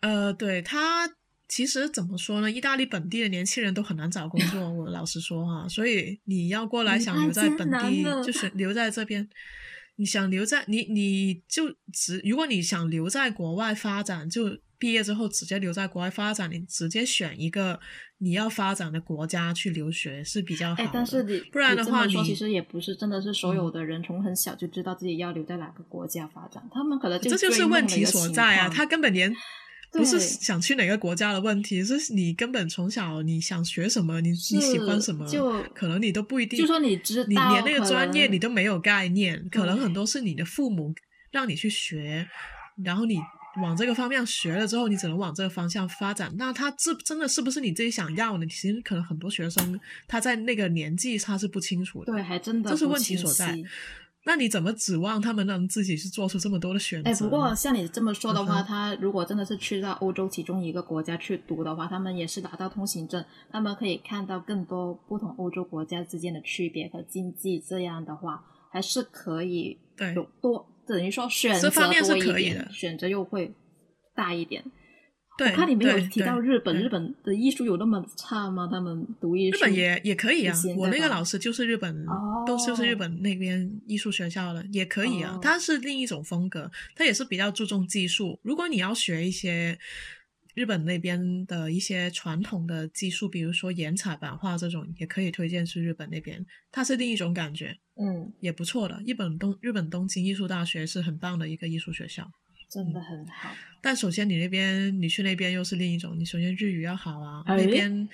[0.01, 1.11] 呃，对他
[1.49, 2.51] 其实怎么说呢？
[2.51, 5.67] 意大利本地的年轻人都很难找工作，我老实说哈。
[5.67, 9.27] 所以你要过来想留在本地，就是留在这边。
[9.97, 14.59] 你想留在你你就只如果你想留在国外发展就。
[14.79, 17.81] 毕业之后直接留在国外发展，你直接选一个
[18.19, 20.91] 你要发展的国家去留学是比较好的。
[20.93, 28.69] 但是你不然的话，你其实也不是真的是所有的人从很小就知道自己要留在哪个国家发展，他们可能这就是问题所在啊！
[28.69, 29.35] 他根本连
[29.93, 36.59] 不是想去哪个国家的问题，是你根本从小你想学什么，你你喜欢什么，就可能你都不一定。
[36.59, 40.95] 就说你知道，你连那个专业你都没有概念，可能很多是你的父母
[41.31, 42.29] 让你去学，
[42.85, 43.19] 然后你。
[43.63, 46.31] 往这个方向学了之后，你只能往这个方向发展。
[46.37, 48.47] 那他这真的是不是你自己想要的？
[48.47, 52.13] 其实可能很多学生他在那个年纪他是不清楚的。
[52.13, 53.57] 对，还真的这是问题所在。
[54.27, 57.09] 那你怎么指望他们能自己去做出这么多的选择？
[57.09, 67.61] 哎，不过像你这么说的话，他如果真的是去到欧洲其中一个国家去读的话，他们也是拿到通行证，他们可以看到更多不同欧洲国家之间的区别和经济。
[67.61, 69.79] 这样的话，还是可以
[70.15, 70.67] 有多。
[70.87, 73.55] 等于说选择多一点，选择又会
[74.15, 74.65] 大一点。
[75.37, 78.69] 对，我看你没有提到日本，日本的艺术有那么差吗？
[78.71, 80.57] 他们读艺术，日本也也可以啊。
[80.77, 82.07] 我那个老师就是日本，
[82.47, 85.39] 都就是日本那边艺术学校的，也可以啊。
[85.43, 88.39] 他是另一种风格，他也是比较注重技术。
[88.43, 89.79] 如果你要学一些。
[90.57, 98.99] 日本那边的一些传统的技术，比如说岩彩版画这种，也可以推荐去日本那边，它是另一种感觉，嗯，也不错的。
[99.07, 102.27] 日本东日本东京艺术大学是很棒的一个艺术学校，
[102.69, 103.51] 真的很好。
[103.81, 108.09] 但首先你那边你去那边又是另一种，你首先日语要好啊，那边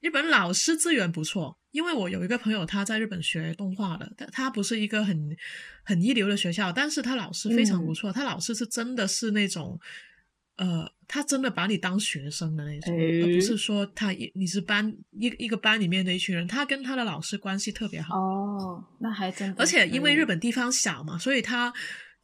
[0.00, 5.36] 日本老师资源不错，因为我有一个朋友他在日本学动画的，但他不是一个很
[5.84, 9.80] 很一流的学校，但是他老师非常不错，他老师是真的是那种。
[10.56, 18.16] 呃，他真的把你当学生的那种，而不是说他一你是班一一个班里面的一群人，他跟他的老师关系特别好。
[18.16, 19.52] 哦，那还真。
[19.58, 21.74] 而且因为日本地方小嘛，所以他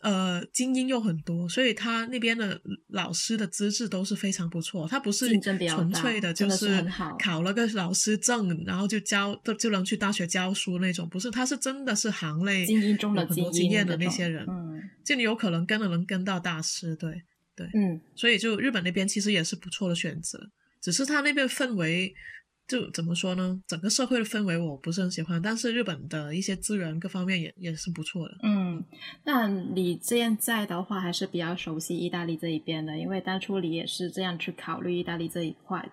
[0.01, 4.87] 呃精英又很多，所以他那边的老师的资质都是非常不错。
[4.89, 6.85] 他不是纯粹的，就是
[7.19, 11.09] 考了个老师证，然后就教就就能去大学教书那种。
[11.09, 14.45] 不是，他是真的是行内精英中的很多经验的那些人。
[14.49, 17.23] 嗯，就你有可能跟了能跟到大师，对。
[17.57, 22.15] 对，嗯，所以就日本那边其实也是不错的选择，只是他那边氛围
[22.71, 23.61] 就怎么说呢？
[23.67, 28.37] 整个社会的氛围我不是很喜欢，但是日本的一些资源各方面也也是不错的。
[28.45, 28.85] 嗯，
[29.25, 35.91] 那你现在的话还是比较熟悉意大利这一边的，因为当初你也是这样去考虑意大利这一块。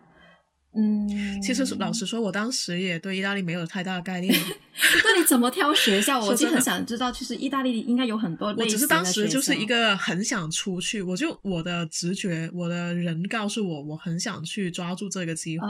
[0.75, 1.09] 嗯，
[1.41, 4.31] 其实老实说，我当时也对意大利没有太大的概念。
[5.03, 6.19] 那你怎么挑学校？
[6.23, 8.53] 我就很想知道，其实意大利应该有很多。
[8.55, 15.67] 我只是当时就是一个很想出去，我就我的直觉，我的人告诉我，我很想去抓住这个机会。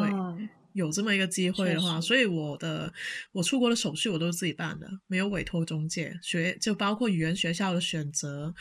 [0.78, 2.94] 有这么一个机会的话，所以我的
[3.34, 6.18] 我出国的手续我都是自己办的，没有委托中介。
[6.22, 8.54] 学就包括语言学校的选择，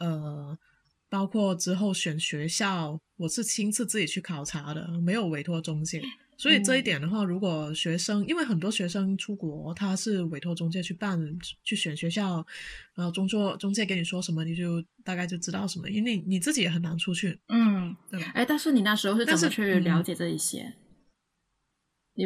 [0.00, 0.58] 呃。
[1.12, 6.00] 包括之后选学校，我是亲自自己去考察的，没有委托中介。
[6.38, 11.18] 所以这一点的话，如果学生，因为很多学生出国，他是委托中介去办
[11.64, 12.46] 去选学校，
[12.94, 17.40] 然后中作中介给你说什么，你就大概就知道什么，因为你你自己也很难出去。
[17.48, 18.22] 嗯，对。
[18.22, 20.72] 哎，但是你那时候是怎么去了解这一些？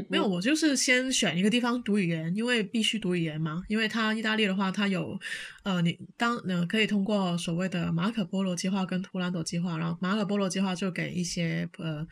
[0.08, 3.62] 没有，我就是先选一个地方读语言，因为必须读语言嘛。
[3.68, 5.16] 因为它意大利的话，它有，
[5.62, 12.04] 呃，你当呃可以通过所谓的马可波罗计划跟图兰朵计划，然后马可波罗计划就给一些呃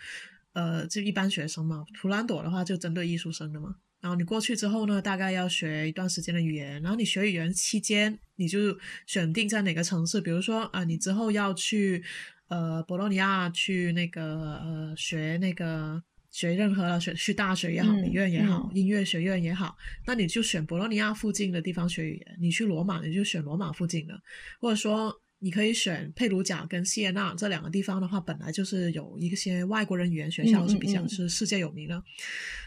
[0.52, 3.74] 呃就一般学生嘛，图兰朵的话就针对艺术生的嘛。
[4.00, 12.04] 然后你过去之后呢，大概要学一段时间的语言，然后你学语言期间，你就选定在哪个城市，比如说啊，你之后要去
[12.46, 14.22] 呃博洛尼亚去那个
[14.58, 16.00] 呃学那个。
[16.32, 22.36] 学任何学去大学也好，美院也好，音乐学院也好，那你就选博洛尼亚附近的地方学语言。
[22.40, 24.20] 你去罗马，你就选罗马附近的，
[24.58, 32.02] 或者说你可以选佩鲁贾跟锡耶纳这两个地方的话，本来就是有一些外国人语言学校是比较是世界有名的。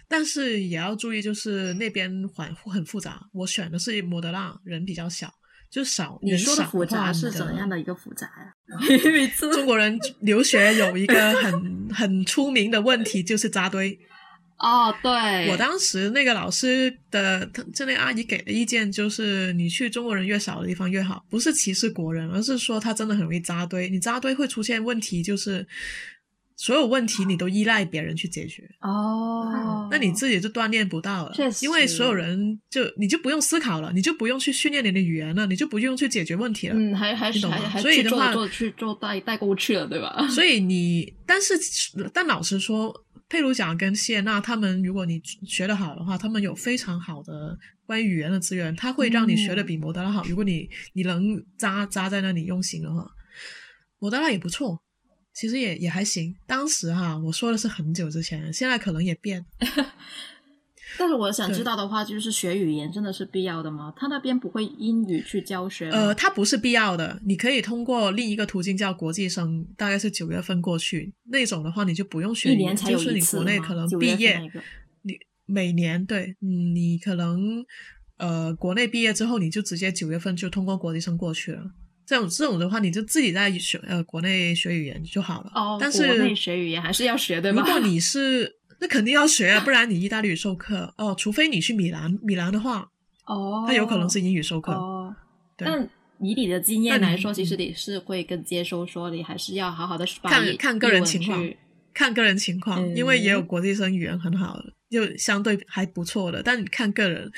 [0.08, 3.28] 但是也要注意，就是那边环很复杂。
[3.34, 5.34] 我选的是摩德纳，人比较小。
[5.75, 8.53] 就少，你说的复杂是怎样的一个复杂呀？
[9.51, 13.99] 中国人留学有一个很很出名的问题，就是扎堆。
[14.57, 23.89] 哦，对，我当时那个老师的，就那阿姨给的意见就是，你去中国人越少的地方越好，不是歧视国人，而是说他真的很容易扎堆。
[23.89, 25.67] 你扎堆会出现问题，就是。
[26.58, 31.34] 所有问题你都依赖别人去解决哦，那你自己就锻炼不到了。
[31.34, 36.76] 确实因为所有人就你就不用思考了，你就不用去训练你的语言了，你就不用去解决问题了。
[36.76, 40.26] 嗯，还还是还所以的话去做代代购去了，对吧？
[40.32, 41.54] 所以你，但是
[42.13, 42.94] 但老实说，
[43.28, 50.24] 佩鲁贾跟谢娜他们，如果你学的好的话，他们有非常好的关于语言的资源，他会让你学的比摩德拉好。
[50.24, 53.06] 如果你你能扎扎在那里用心的话，
[54.00, 54.82] 摩德拉也不错。
[55.36, 59.45] 其实也也还行，当时哈，我说的是很久之前，现在可能也变。
[60.98, 63.93] 但是我想知道的话，就是学语言真的是必要的吗？
[63.98, 65.89] 他那边不会英语去教学？
[65.89, 73.06] 呃，它不是必要的，你可以通过另一个途径叫国际生，大概是九月份过去那种的话，你就不用学一年才有一次。
[73.08, 74.39] 就是你国内可能毕业，
[75.02, 77.65] 你每年对，嗯，你可能
[78.15, 81.71] 呃国内毕业之后，你就直接九月份就通过国际生过去了。
[82.06, 85.52] 这种这种的话，你就自己在学呃国内学语言就好了。
[85.56, 87.62] 哦，但是国内学语言还是要学对吧？
[87.62, 92.89] 如果你是那肯定要学啊，不然你意大利语授课哦，除非你去米兰，米兰的话，
[93.26, 94.72] 哦，它有可能是英语授课。
[94.74, 95.15] 哦，
[95.58, 95.89] 但
[96.20, 101.50] 以你的经验来说，其实你是会更接受说你还是要好好的看看个人情况，
[101.95, 104.73] 看个人情况，因为也有国际生语言很好的。
[104.88, 107.29] 就相对还不错的，但你看个人。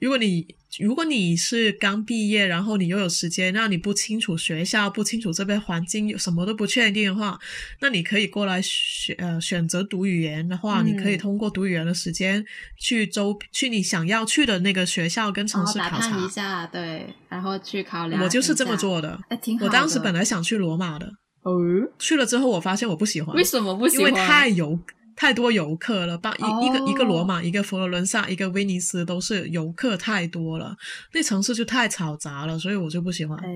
[0.00, 0.44] 如果你
[0.80, 7.38] 如果你是刚毕业，然后你又有时间，让你不清楚学校，不清楚这边环境，有什么都不确定的话，
[7.80, 12.44] 那你可以过来选呃选择读语言的话，你可以通过读语言的时间
[12.78, 18.20] 去周去你想要去的那个学校跟城市考察一下，对，然后去考量。
[18.22, 19.18] 我就是这么做的。
[19.28, 19.64] 哎，挺好。
[19.64, 21.10] 我当时本来想去罗马的，
[21.46, 23.34] 哦，去了之后我发现我不喜欢。
[23.36, 24.08] 为什么不喜欢？
[24.08, 24.78] 因为太游。
[25.18, 30.76] 太多游客了，把一一个一个罗马，一个佛罗伦萨，一个威尼斯，都是游客太多了，
[31.14, 33.38] 那城市就太嘈杂了，所以我就不喜欢。
[33.38, 33.48] 哎，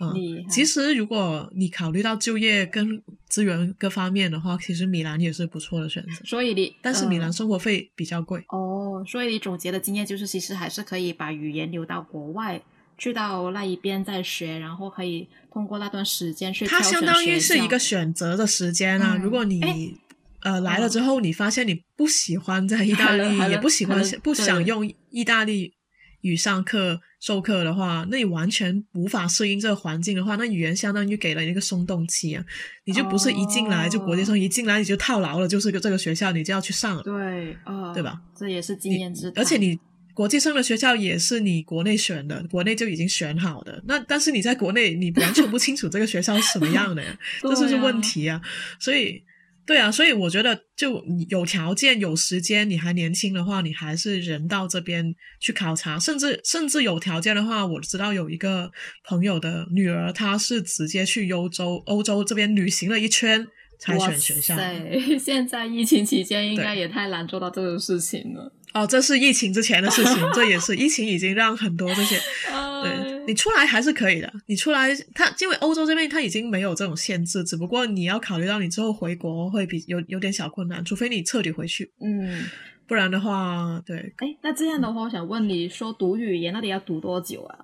[0.00, 6.24] 嗯，其实如果你考虑到就业跟资源各方面的话，其实米兰也是不错的选择。
[6.24, 8.42] 所以你，但是米兰生活费比较贵。
[8.48, 12.62] 哦，所以你总结的经验就是，其实还是可以把语言留到国外，
[12.98, 16.66] 去到那一边再学，然后可以通过那段时间去。
[16.66, 19.96] 它相当于是一个选择的时间啊，如果你。
[20.40, 25.74] 呃，来了之后你发现你不喜欢在意 大利，也不喜欢不想用意大利
[26.20, 32.44] 语上课授课的话，那你完全无法适应这个环境的话，那语言相当于给了一个松动期啊，
[32.84, 38.20] 你就不是一进来就国际生，一进来你就套牢了，就是个这个学校你就要去上了，对，啊，对吧？
[38.36, 39.76] 这也是经验之而且你
[40.18, 48.40] 国际生的学校也是你国内选的，国内就已经选好的，那但是你在国内你完全不清楚这个学校是什么样的呀， 这就是问题啊，
[48.80, 49.22] 所以。
[49.64, 58.72] 对啊，所以我觉得就有条件、有时间，你还年轻的话，你还是人到这边去考察，甚至甚至有条件的话，我知道有一个
[59.04, 63.46] 朋友的女儿，她是直接去欧洲、欧洲这边旅行了一圈
[63.78, 64.56] 才选学校。
[64.56, 68.52] 对， 现在疫情期间应该也太难做到这种事情了。
[68.74, 72.18] 哦，这是疫情之前的事情， 这也是疫情已经让很多这些，
[72.84, 74.30] 对你出来还是可以的。
[74.46, 82.44] 你出来，他因为欧洲这边他已经没有这种限制，只不过你要考虑到你之后回国会比有有点小困难，除非你彻底回去，嗯，
[82.86, 84.12] 不然的话，对。
[84.18, 87.58] 哎，那这样的话，我想问你说读语言到底要读多久啊？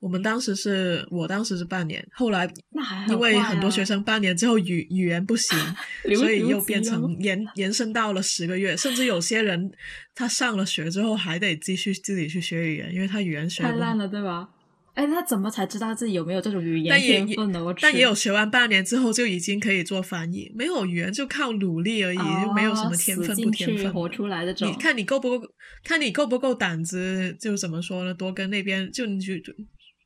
[0.00, 2.50] 我们当时是我当时是半年，后来
[3.08, 5.58] 因为很多学生半年之后语语言不行，
[6.16, 9.70] 所以又变成延延伸到了十个月，甚至有些人
[10.14, 14.48] 他上了学之后还得继续自己去学语言，因为他语言学太烂了，对吧？
[14.94, 17.60] 哎，他怎么才知道自己有没有这种语言天分呢？
[17.80, 23.92] 但也有学完半年之后就已经可以做翻译，没有语言就靠努力而已，就没有什么天分不天分。
[23.92, 25.46] 活出来的种，你看你够不够？
[25.84, 27.36] 看你够不够胆子？
[27.38, 28.14] 就怎么说呢？
[28.14, 29.34] 多跟那边就你就。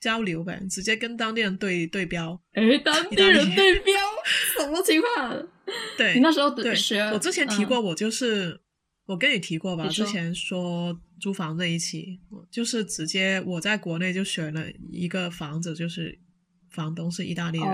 [0.04, 2.38] 交流呗，直接跟当地人对对标。
[2.52, 3.94] 哎，当地人对标，
[4.54, 5.48] 什么情况？
[5.96, 6.74] 对，你那时候对，
[7.14, 8.60] 我之前提过，我就是
[9.06, 9.88] 我跟你提过吧？
[9.88, 16.18] 之前说租房子一起，就是直接我在国内就选了一个房子，就是
[16.70, 17.66] 房东是意大利人，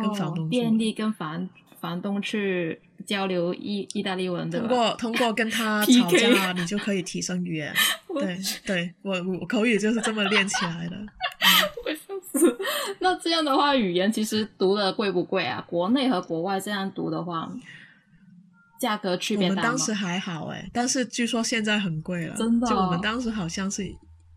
[0.00, 1.46] 跟房东便利跟房
[1.82, 4.58] 房东去交流意意大利文的。
[4.58, 7.74] 通过通过跟他 吵架，你就可以提升语言。
[8.18, 10.96] 对，对我我口语就是这么练起来的。
[13.00, 15.64] 那这样的话，语言其实读的贵不贵啊？
[15.66, 17.50] 国内和国外这样读的话，
[18.80, 19.60] 价格区别大吗？
[19.60, 22.34] 我们当时还好哎，但是据说现在很贵了。
[22.36, 22.66] 真的？
[22.66, 23.84] 就我们当时好像是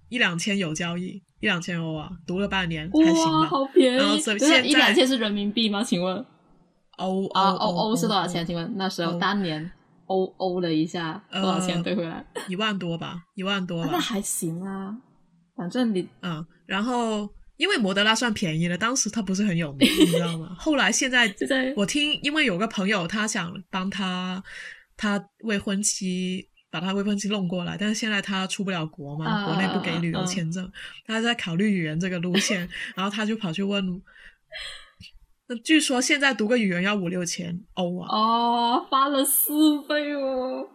[0.09, 3.47] 一两千有交易，一两千欧啊，读了半年还行吧。
[3.47, 3.97] 好便宜。
[3.97, 5.83] 然后现在一两千是人民币吗？
[5.83, 6.25] 请问？
[6.97, 8.45] 欧啊欧欧是多少钱？
[8.45, 9.71] 请问那时候当年
[10.05, 12.23] 欧欧了一下多少钱兑回来？
[12.47, 13.89] 一万多吧，一万多吧。
[13.91, 14.95] 那还行啊。
[15.55, 17.27] 反正你嗯，然后
[17.62, 20.54] 因为摩德拉算便宜了，当时他不是很有名，你知道吗？
[20.58, 21.32] 后来现在
[21.76, 24.43] 我听，因为有个朋友他想帮他
[24.97, 30.67] 他未婚妻把他未婚妻弄过来，但是现在他出不了国嘛，国内不给旅游签证，
[31.06, 34.02] 他在考虑语言这个路线， 然后他就跑去问，
[35.47, 40.67] 那据说现在读个语言要五六千欧啊，哦，翻了四倍哦。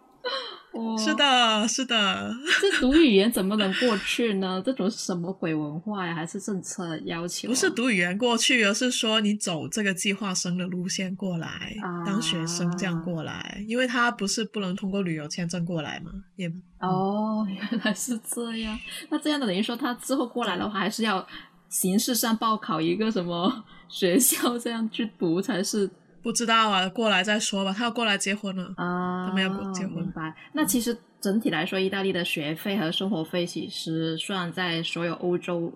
[0.97, 2.33] 是的，是的。
[2.61, 4.61] 这读语言怎么能过去呢？
[4.65, 6.13] 这种是什么鬼文化呀？
[6.13, 7.47] 还是政策要求？
[7.47, 11.75] 不是读语言过去，而是说你走这个计划生的路线过来，
[12.05, 16.11] 当学生这样过来，因为他不是不能通过旅游签证过来嘛？
[16.35, 18.77] 也哦，原来是这样。
[19.09, 21.25] 那这样的等于说，他之后过来的话，还是要
[21.69, 25.89] 形式上报考一个什么学校这样去读才是。
[26.27, 27.71] 不知道啊，过来再说吧。
[27.71, 30.03] 他要过来结婚了啊，他们要结婚。
[30.03, 30.35] 明白。
[30.51, 35.71] 那其实整体来说，意大利的学费和生活费其实算在所有欧洲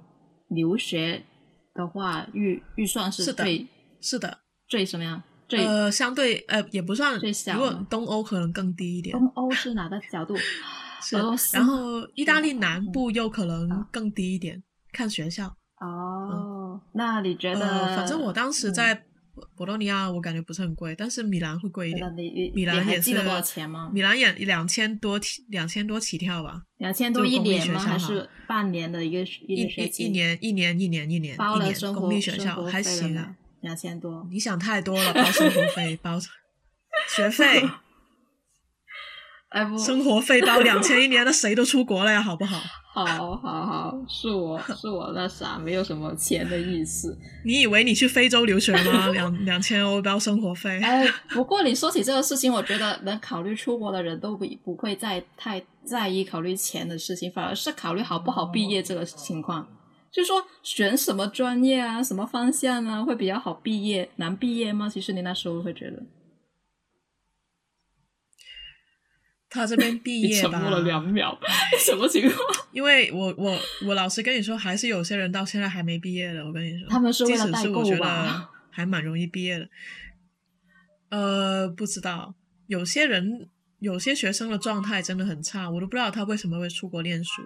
[0.50, 1.24] 留学
[1.74, 3.66] 的话预预算是最
[4.02, 5.24] 是的最什么样？
[5.52, 7.54] 呃，相对呃也不算最小。
[7.54, 9.18] 如果东欧可能更低一点。
[9.18, 10.36] 东欧是哪个角度？
[11.16, 11.56] 俄罗斯。
[11.56, 15.46] 然后意大利南部又可能更低一点，看学校。
[15.80, 17.96] 哦，那你觉得？
[17.96, 19.06] 反正我当时在。
[19.56, 22.12] 博洛尼亚我感觉不是很贵，但是米兰会贵一点。
[22.54, 23.90] 米兰也是多少钱吗？
[23.94, 26.64] 米兰也两千多起，两千多起跳吧。
[26.78, 27.80] 两千多一年吗？
[27.80, 29.64] 还是半年的一个一？
[29.98, 33.36] 一年一年一年一年包了生活公立学校还行啊。
[33.62, 36.20] 两千多，你想太多了，包生活费包
[37.16, 37.64] 学费。
[39.50, 42.62] 哎不，生活费包两千一年，那谁都出国了呀，好不好？
[42.94, 43.06] 好，
[43.38, 47.18] 好，好，是我是我那啥，没有什么钱的意思。
[47.46, 49.08] 你以为你去非洲留学吗？
[49.16, 50.78] 两两千欧包生活费？
[50.84, 59.66] 哎，不过你说起这个事情，我觉得能考虑出国的人都不不会再太在意考虑钱的事情，反而是考虑好不好毕业这个情况。
[60.12, 64.90] 就说选什么专业啊，什么方向啊，会比较好毕业，难毕业吗？
[64.90, 66.04] 其实你那时候会觉得。
[69.54, 70.50] 他这边毕 业吧？
[70.50, 71.38] 沉默了两秒，
[71.86, 72.38] 什么情况？
[72.72, 76.44] 因为我我我老实跟你说，还是有些人到现在还没毕业的。
[76.46, 78.50] 我跟你说，他们是为了代购吧？
[78.72, 79.68] 还蛮容易毕业的。
[81.10, 82.34] 呃，不知道，
[82.68, 83.50] 有些人
[83.80, 87.42] 有些学生的状态真的很差，我都不知道他为什么会出国念书。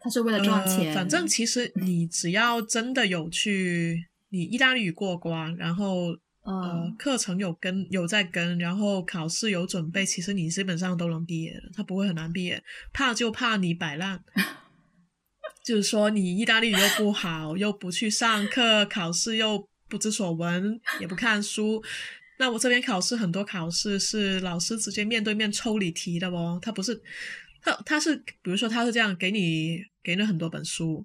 [0.00, 0.94] 他是为了赚钱。
[0.94, 6.16] 反正其实你只要真的有去，你意大利语过关，然后。
[6.46, 12.62] 呃，课程有跟有在跟，然后考试有准备，其实你基本上都能毕业的，他不会很难毕业。
[12.92, 14.22] 怕就怕你摆烂，
[15.66, 21.82] 就是说你意大利语又不好，又不去上课，考试又不知所闻，也不看书。
[22.38, 27.02] 那我这边考试很多考试是老师直接面对面抽你题的哦，他不是
[27.60, 31.04] 他他是比如说他是这样给你给了很多本书，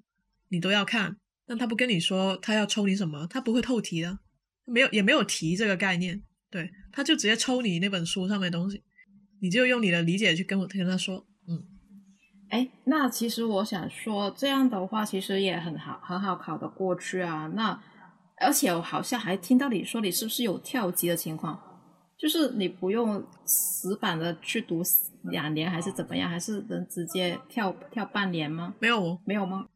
[0.50, 1.16] 你都要看，
[1.46, 4.18] 但他不跟你说他要抽你什么，他不会透题的。
[4.64, 8.82] 没有，也没有提这个概念，对，他就直接抽你那本书上面的东西，
[9.40, 11.62] 你就用你的理解去跟我跟他说，嗯，
[12.48, 17.50] 哎，那其实我想说，这样的话其实也很好，很好考得过去啊。
[17.54, 17.82] 那
[18.36, 21.60] 而且我好像还听到你说，你是不是有跳级的情况？
[22.16, 24.80] 就是你不用死板的去读
[25.24, 26.30] 两年，还是怎么样？
[26.30, 28.74] 还是能直接跳跳半年吗？
[28.78, 29.66] 没有，没有吗？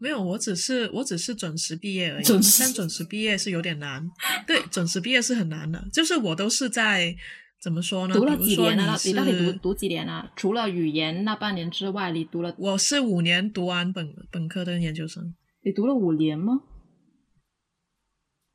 [0.00, 2.24] 没有，我只是我只是准时毕业而已。
[2.26, 4.10] 但准时毕业是有点难。
[4.46, 5.86] 对，准时毕业是很难的。
[5.92, 7.14] 就是我都是在
[7.60, 8.14] 怎么说呢？
[8.14, 8.96] 读了几年了？
[9.04, 10.32] 你到底读读几年了？
[10.34, 12.54] 除了语言那半年之外，你读了？
[12.56, 15.34] 我是五年读完本本科的研究生。
[15.62, 16.62] 你读了五年吗？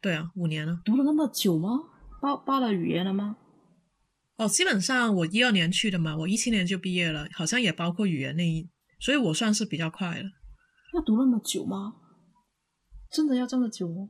[0.02, 0.82] 对啊，五年了。
[0.84, 1.70] 读了那么久吗？
[2.20, 3.38] 报报了语言了吗？
[4.38, 8.68] 哦，基本上我一二年去的嘛，我一七年就毕业了，好像也包括语言那一，
[9.00, 10.26] 所以我算是比较快了。
[10.96, 11.96] 要读那么久吗？
[13.12, 14.10] 真的要这么久吗？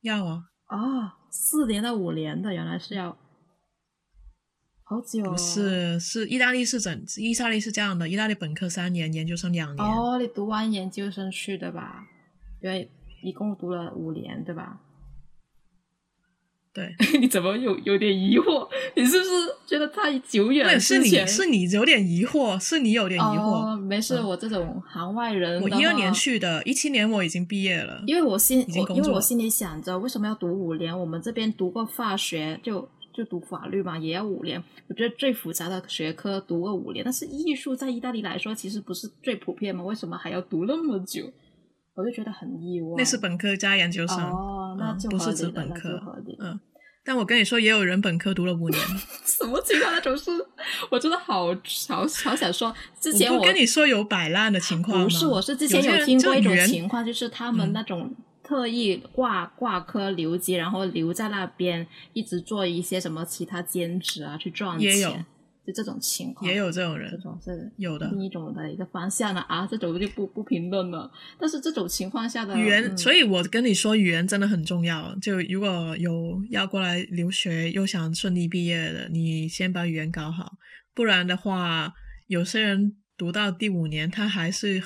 [0.00, 0.44] 要啊！
[0.64, 3.16] 啊，四年到五年的，原来是要
[4.82, 5.22] 好久。
[5.22, 9.86] 不是，是意大利是整，意大利是这样的，意大利本科三年，研究生两年。
[9.86, 12.06] 哦，你读完研究生去的吧？
[12.62, 12.90] 对，
[13.22, 14.80] 一共读了五年，对吧？
[16.72, 18.68] 对， 你怎么有有点疑惑？
[18.94, 19.30] 你是不是
[19.66, 20.80] 觉得太久远？
[20.80, 23.76] 是你是你有点疑惑，是你有点疑惑。
[23.76, 25.60] 没事，我这种行外人。
[25.60, 28.00] 我一二年去的，一七年我已经毕业了。
[28.06, 30.96] 因为我心，因为我心里想着，为什么要读五年？
[30.96, 34.62] 我们这边读个法学，就就读法律嘛，也要五年。
[34.86, 39.82] 我觉得最复杂的学科读个五年，但是艺术在意大利来说，其实不是最普遍嘛？
[39.82, 41.24] 为什么还要读那么久？
[42.00, 42.94] 我就觉得很意外。
[42.98, 46.00] 那是本科加研究生哦，那就不是指本科。
[46.40, 46.58] 嗯，
[47.04, 48.82] 但我跟你说，也有人本科读了五年。
[49.24, 49.92] 什么情况？
[49.92, 50.30] 那种是，
[50.90, 51.46] 我真的好
[51.88, 52.74] 好好想说。
[52.98, 65.24] 之前我跟你说有摆烂的情况不是，我是之前有听过一种情况，就是他们那种特意挂挂科留级，然后留在那边一直做一些什么其他兼职啊，去赚钱。
[65.66, 71.10] 就这种情况，也有这种人，这种是有的另一种的一个方向了啊，这种就不不评论了。
[71.38, 75.14] 但是这种情况下的语言，所以我跟你说，语言真的很重要。
[75.20, 80.54] 就如果有要过来留学又想顺利毕业的，你先把语言搞好。
[80.94, 81.92] 不然的话，
[82.26, 84.82] 有些人读到第五年，他还是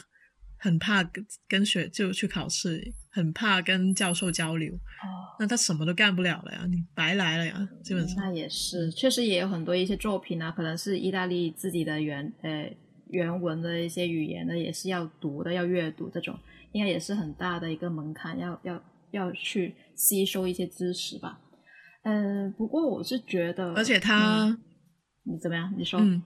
[0.64, 8.16] 很怕跟跟学就去考试，很怕跟教授交流，哦，那他什么都干不了了呀，你白来了呀，基本上。
[8.24, 12.74] 那也是，确实也有很多一些作品啊，可能是意大利自己的原呃
[13.10, 16.34] 原文的一些语言的，也是要读的，要阅读这种，
[16.72, 21.38] 应该也是很大的一个门槛，要要要去吸收一些知识吧。
[22.04, 24.58] 嗯、不过我是觉得，而且他，嗯
[25.24, 25.74] 你怎么样？
[25.76, 26.22] 你说，嗯，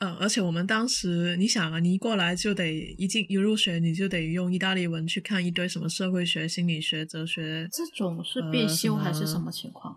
[0.00, 9.96] 呃，而且我们当时，你想啊，你一过来就得一进一入学，你就得用意大利文去看一堆什么社会学、心理学、哲学，这种是必呃修还是什么情况？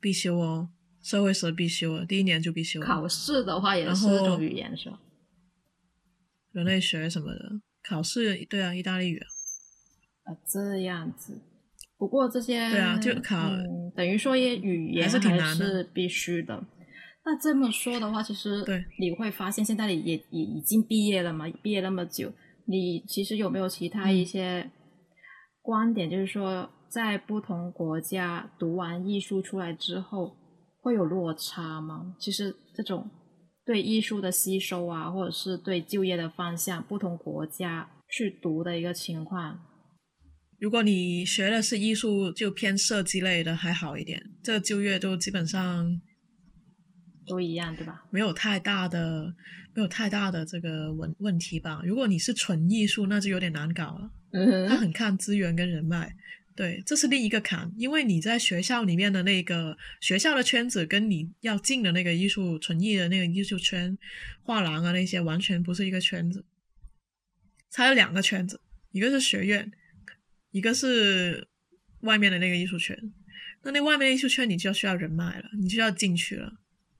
[0.00, 4.98] 必修哦，社会学必修，第一年就必修，考试的话也是这种语言是吧？
[6.50, 9.18] 人类学什么的，考试对啊，意大利语
[10.24, 11.40] 啊，啊，这样子。
[11.96, 16.62] 不过这些对啊就考嗯，等于说也语言还是挺难的是必须的。
[17.26, 18.84] 那这么说的话，其实对。
[19.00, 22.32] 你会发现，现在你也也已经毕业了嘛，毕业那么久，
[22.66, 24.70] 你其实有没有其他一嗯些
[25.60, 30.36] 观点，就是说在不同国家读完艺术出来之后
[30.80, 32.14] 会有落差吗？
[32.20, 33.10] 其实这种
[33.64, 39.58] 对艺术的吸收啊，或者是对就业的方向，不同国家去读的一个情况，
[40.60, 45.84] 如果你学的是艺术，就偏设计类的还好一点，这个就业都基本上
[47.26, 48.04] 都一样，对吧？
[48.10, 49.34] 没有太大的
[49.74, 51.82] 没有太大的这个问问题吧。
[51.84, 54.10] 如果你是纯艺术，那就有点难搞了。
[54.32, 56.14] 嗯他很看资源跟人脉，
[56.54, 57.72] 对，这是另一个坎。
[57.76, 63.96] 因为你在学校里面的那个学校的圈子，跟你要进的那个艺术纯艺的那个艺术圈、
[64.42, 66.44] 画廊啊那些，完全不是一个圈子。
[67.70, 68.60] 它有两个圈子，
[68.92, 69.70] 一个是学院，
[70.50, 71.46] 一个是
[72.00, 72.98] 外面的那个艺术圈。
[73.62, 76.52] 那那外面的艺术圈，你就要需要人脉了，你就要进去了，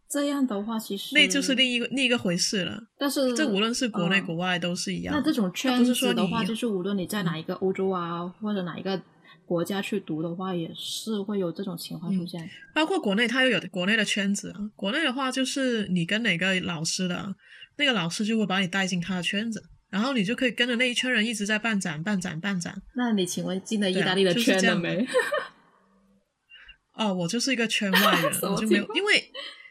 [0.08, 2.80] 这样的话，其实那就是另一个另一个回事了。
[2.98, 5.14] 但是这无论是国内嗯国外都是一样。
[5.14, 9.00] 那这种圈不是说的话，就是无论你在哪一个欧洲啊，或者哪一个
[9.44, 12.50] 国家去读的话，也是会有这种情况出嗯现。
[12.74, 14.60] 包括国内，它又有国内的圈子啊。
[14.76, 17.34] 国内的话，就是你跟哪个老师的，
[17.76, 22.80] 那个老师就会把你带进他的圈子，然后你就可以跟着那一圈人一直在办展、办展、办展。
[22.94, 25.06] 那你请问进了意大利的圈子没？
[26.94, 29.30] 哦，我就是一个圈外人， 我就没有因为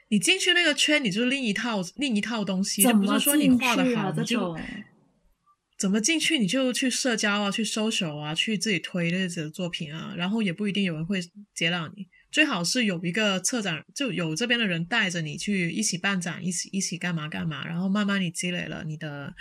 [0.09, 4.59] 你进去那个圈，你就是另一套另一套东西，就怎么不是说你进画的好，就种
[5.77, 11.19] 怎么进去，你就去社交啊，去搜索啊，去自己推这己的作品啊，然后也不一定有人会
[11.53, 12.07] 接纳你。
[12.31, 19.33] 最好是有一个策展，就有这边的人带着你去一起办展，一起一起干嘛干嘛，然后慢慢你积累了你的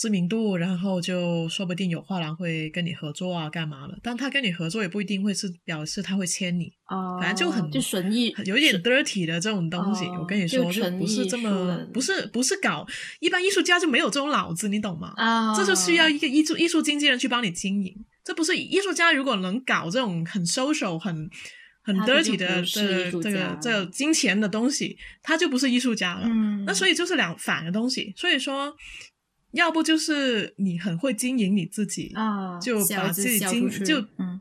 [0.00, 3.98] 知名度，然后就说不定有画廊会跟你合作啊，干嘛了。
[4.02, 10.06] 但他跟你合作也不一定会是表示他会签你，哦，反正就很就纯艺，有一点 dirty 的这种东西。
[10.06, 12.86] 哦我跟你说，就就不是这么不是不是搞
[13.20, 15.12] 一般艺术家就没有这种脑子，你懂吗？
[15.18, 17.94] 啊，这就需要一个艺术艺术经纪人去帮你经营。
[18.24, 21.28] 这不是艺术家如果能搞这种很 social 很
[21.82, 26.22] 很 dirty 的这这个这个金钱的东西，他就不是艺术家了。
[26.24, 28.12] 嗯，那所以就是两反的东西。
[28.16, 28.74] 所以说，
[29.52, 34.40] 要不就是你很会经营你自己，啊，就把自己经就嗯，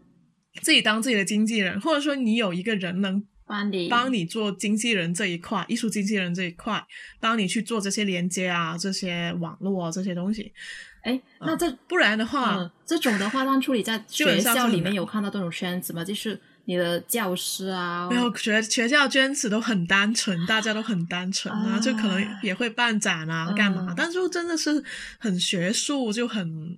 [0.62, 6.86] 自己当自己的经纪人，或者说你有一个人能帮你帮你做经纪人这一块，艺术经纪人这一块，
[7.20, 10.54] 帮你去做这些连接啊，这些网络啊这些东西。
[11.02, 16.04] 哎，那这不然的话，嗯，这种的话，当初你在学校里面有看到这种圈子吗？
[16.04, 16.40] 就是
[16.70, 23.94] 你的教师啊，没有学学校圈子都很单纯，大家都很单纯啊，啊就可能也会办展啊，干嘛嗯？
[23.98, 24.84] 但是真的是
[25.18, 26.78] 很学术，就很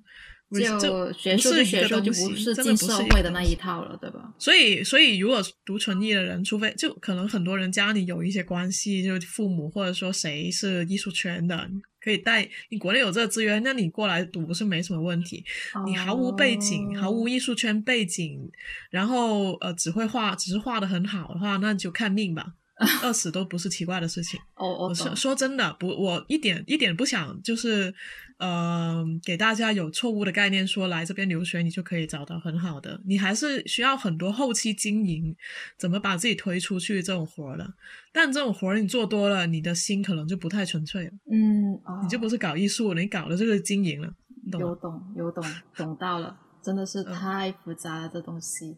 [0.59, 4.33] 就学不术就学术，是一个东就不西，真的进不是一个社会的那一套了，对吧？
[4.37, 11.69] 所以，所以如果读纯艺的人，除非就可能很多人家里有一些关系，就父母或者说谁是艺术圈的，
[12.03, 15.45] 可以带你国内有这个资源，那你过来读是没什么问题。
[15.85, 18.49] 你毫无背景，毫无哦艺术圈背景，
[18.89, 22.53] 然后呃只会画，只是画的很好的话，那就看命吧，
[23.03, 24.39] 饿死都不是奇怪的事情。
[24.55, 27.93] 哦，我我懂是说真的，不，我一点一点不想就是，
[28.37, 35.35] 呃，给大家有错误的概念，说来这边留学你就可以找到很好的，你还是需要很多后期经营，
[35.77, 37.73] 怎么把自己推出去这种活儿的。
[38.11, 44.13] 但这种活儿你做多了，你的心可能就不太纯粹了，嗯，哦你就不是搞艺术了，你搞的这个经营了，
[44.51, 44.59] 懂？
[44.59, 45.43] 有懂有懂
[45.75, 48.75] 懂到了，真的是嗯太复杂了这东西。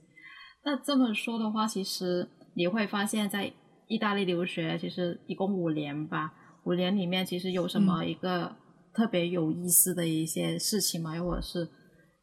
[0.66, 3.52] 那这么说的话，其实你会发现在
[3.88, 8.56] 意大利留学，其实一共五年吧，五年里面其实有什嗯么一个
[8.94, 11.16] 特别有意思的一些事情吗？
[11.16, 11.70] 又或者是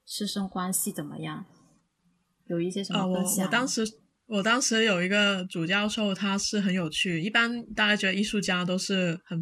[0.07, 1.45] 师生关系怎么样？
[2.47, 3.47] 有一些什啊、我么分享吗？
[3.47, 3.83] 我当时
[4.27, 7.21] 我当时有一个主教授，他是很有趣。
[7.21, 9.41] 一般大家觉得艺术家都是很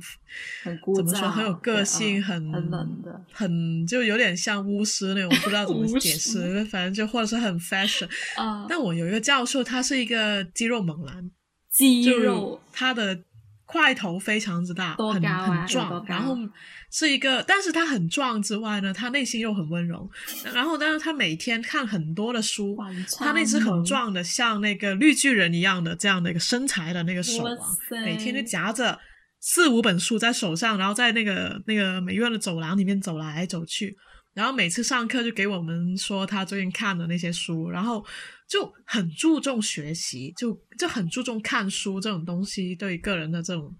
[0.62, 8.08] 很怎么说，很有个性，很很冷的，很就有点像巫师那种，不知道怎么 解释，反正就或者是很 fashion。
[8.36, 11.30] 啊，但我有一个教授，他是一个肌肉猛男，
[11.70, 13.22] 肌肉，他的。
[13.70, 16.34] 块头非常之大，很很壮，然后
[16.90, 20.10] 是一个，但是他很壮之外呢，他内心又很温柔。
[20.54, 22.74] 然后，但是他每天看很多的书，
[23.18, 27.54] 他那只很壮的，像那个绿巨人一样的这样的一个身材的那个手啊，
[28.02, 28.98] 每天就夹着
[29.38, 33.94] 四五本书在手上，然后在那个那个美院的走廊里面走来走去。
[34.38, 38.04] 然后每次上课就给我们说他最近看的那些书，然后。
[38.50, 43.70] 就很注重学习，就就很注重看书这种东西对个人的这种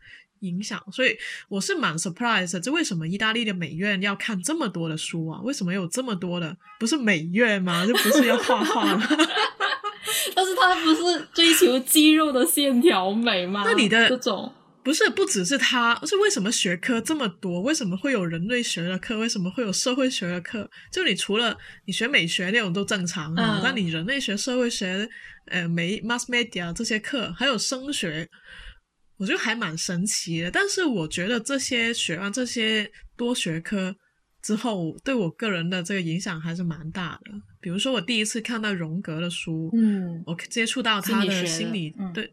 [0.40, 1.16] 影响，所以
[1.48, 5.40] 我是蛮 surprise，这为什么意大利的美院要看这么多的书啊？
[5.40, 6.54] 为什么有这么多的？
[6.78, 7.84] 不是美院吗？
[7.88, 9.09] 就不是要画画吗？
[10.36, 13.62] 但是他不是追求肌肉的线条美吗？
[13.64, 14.52] 那你的这种。
[14.89, 17.61] 不是，不只是他，是为什么学科这么多？
[17.61, 19.18] 为什么会有人类学的课？
[19.18, 20.66] 为什么会有社会学的课？
[20.91, 25.07] 就你除了你学美学那种都正常啊，但你人类学、社会学、
[25.49, 28.26] 呃，美 mass media 这些课，还有声学，
[29.18, 30.51] 我觉得还蛮神奇的。
[30.51, 33.95] 但是我觉得这些学完这些多学科
[34.43, 37.32] 之后，对我个人的这个影响还是蛮大的。
[37.61, 42.32] 比如说，我第一次看到荣格的书，嗯，我接触到他的心理，对。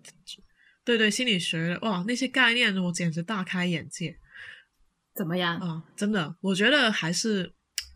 [0.85, 4.15] 对对，心理学的哇，那些概念我简直大开眼界。
[5.15, 5.83] 怎么样啊？
[5.95, 7.51] 真的，我觉得还是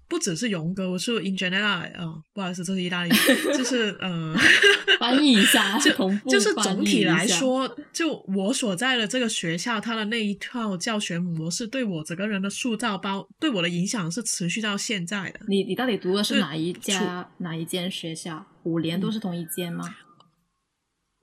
[0.08, 3.10] 不只是荣哥，我是 in general 啊，不好意思，这是意大利，
[3.56, 4.36] 就是呃，
[5.00, 5.92] 翻译一下，就
[6.28, 15.42] 就是总体来说，就我所在的这个学校，它的那一套教学模式，对我整个人的塑造，包对我的影响是持续到现在的。
[15.48, 18.48] 你你到底读的是哪一家哪一间学校？
[18.64, 19.86] 五年都是同一间吗？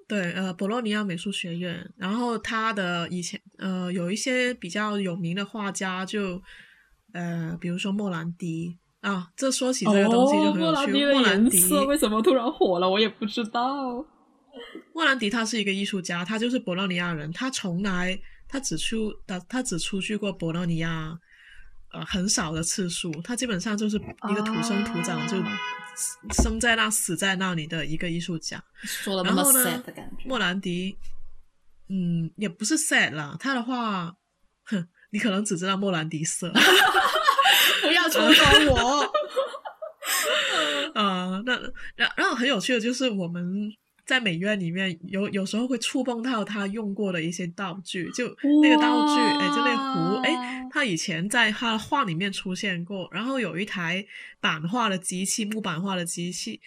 [0.09, 6.40] 对，呃，博洛尼亚美术学院，然后他的以前，呃，有一些比较有名的画家，就，
[7.12, 10.92] 呃，比如说莫兰迪啊，这说起这个东西就很有趣。
[11.12, 12.88] 莫兰迪为什么突然火了？
[12.88, 14.04] 我也不知道。
[14.94, 18.16] 莫兰迪他是一个艺术家，他就是博洛尼亚人，他从来
[18.48, 21.18] 他只出他他只出去过博洛尼亚，
[21.92, 25.36] 呃，很少的次数，他基本上就是一个土生土长就。
[26.32, 28.62] 生在那，死在那里的一个艺术家。
[28.82, 30.28] 说了那么 sad 的感觉。
[30.28, 30.97] 莫兰迪，
[31.88, 33.36] 嗯，也不是 sad 啦。
[33.40, 34.14] 他的话，
[34.64, 36.53] 哼，你可能只知道莫兰迪色。
[37.82, 39.12] 不要戳穿我。
[40.94, 41.53] 啊， 那
[41.94, 43.70] 然然后很有趣的就是我们。
[44.07, 48.24] 在美院里面有有时候会触碰到他用过的一些道具，就
[48.62, 53.09] 那个道具，哎，就那壶，哎，他以前在他的画里面出现过。
[53.11, 54.07] 然后有一台
[54.40, 56.61] 版画的机器，木板画的机器，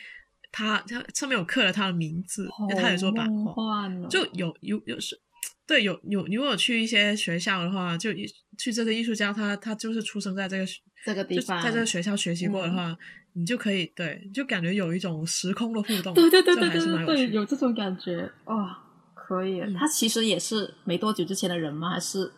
[0.51, 5.17] 他他上面有刻了他的名字，他也做版画，就有有有是，
[5.65, 8.11] 对，有有如果去一些学校的话，就
[8.59, 10.65] 去这个艺术家，他他就是出生在这个
[11.03, 12.95] 这个地方，在这个学校学习过的话。
[13.33, 18.75] 你就可以对，就感觉有一种时空的互动，对对对对对对，有这种感觉哇，
[19.13, 19.61] 可以。
[19.75, 21.91] 他其实也是没多久之前的人吗？
[21.91, 22.29] 还是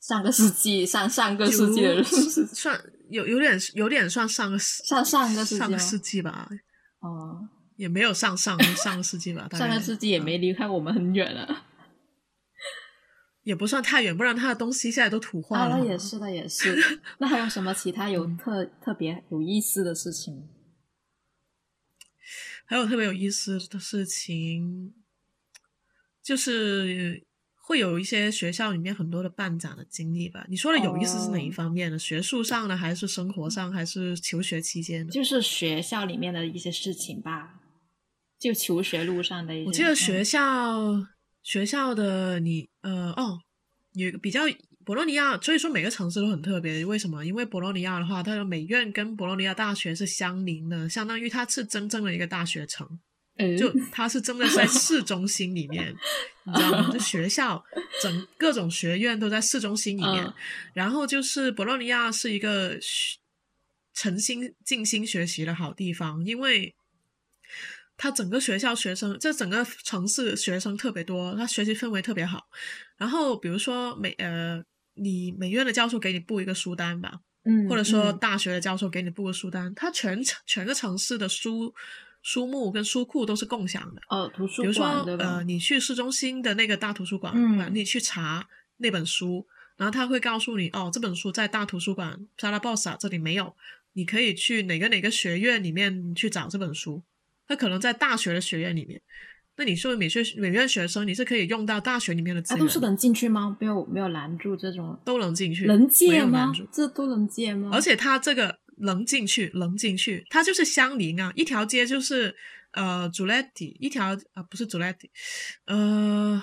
[0.00, 2.02] 上个世纪、上上个世纪的人？
[2.02, 2.80] 算
[3.10, 6.48] 有有点有点算上个世上上个上个世纪吧？
[7.00, 7.46] 哦，
[7.76, 9.46] 也没有上上上个世纪吧？
[9.52, 11.64] 上个世纪也没离开我们很远了。
[13.44, 15.78] 也不算太远，不然他的东西现在都土化了。
[15.78, 16.76] 那也是的，也是。
[17.18, 20.48] 那还有什么其他有特特别有意思的事情？
[22.64, 24.94] 还有特别有意思的事情，
[26.22, 30.46] 就是会有一些学校里面很多的办展的经历吧。
[30.48, 31.98] 你说的有意思是哪一方面的？
[31.98, 35.06] 学术上的，还是生活上，还是求学期间？
[35.10, 37.60] 就是学校里面的一些事情吧，
[38.38, 39.66] 就求学路上的一些。
[39.66, 41.06] 我记得学校。
[41.44, 43.38] 学校的你，呃，哦，
[43.92, 44.40] 有比较
[44.82, 46.84] 博洛尼亚，所以说每个城市都很特别。
[46.84, 47.24] 为什么？
[47.24, 52.98] 因为博洛尼亚的话，它的美院跟博洛尼亚大学是相邻的，相当于它是真正的一个大学城，
[53.58, 55.94] 就它是真的在市中心里面，
[56.44, 56.90] 你知道吗？
[56.90, 57.62] 就学校
[58.02, 60.32] 整各种学院都在市中心里面，
[60.72, 62.78] 然后就是博洛尼亚是一个
[63.92, 66.74] 诚心静心学习的好地方，因为。
[67.96, 72.44] 他整个学校学生，这整个城市学生特别多，他学习氛围特别好。
[72.96, 74.62] 然后比如说美呃，
[74.94, 81.72] 你美院的教授给你布一个书单吧，嗯，或者说大学的教授给你布个书单，他全全个城市的书
[82.22, 84.00] 书目跟书库都是共享的。
[84.08, 93.54] 哦，图书馆，比如说呃，你去市中心的那个大图书馆，嗯，你去查那本书，然后他会告诉你，哦，这本书在大图书馆沙拉鲍萨这里没有，
[93.92, 97.02] 你可以去哪个哪个学院里面去找这本书。
[97.46, 99.00] 他可能在大学的学院里面，
[99.56, 103.56] 那你作为美学美院学生，你是可以用到大学里面的资源，都是能进去吗？
[103.60, 106.52] 没有没有拦住这种，都能进去，能借吗？
[106.72, 107.70] 这都能借吗？
[107.72, 112.34] 而且他这个能进去，能进去，它就是相邻啊，一条街就是
[112.72, 115.10] 呃主 l e t t 一条啊不是主 l e t t
[115.66, 116.42] 呃，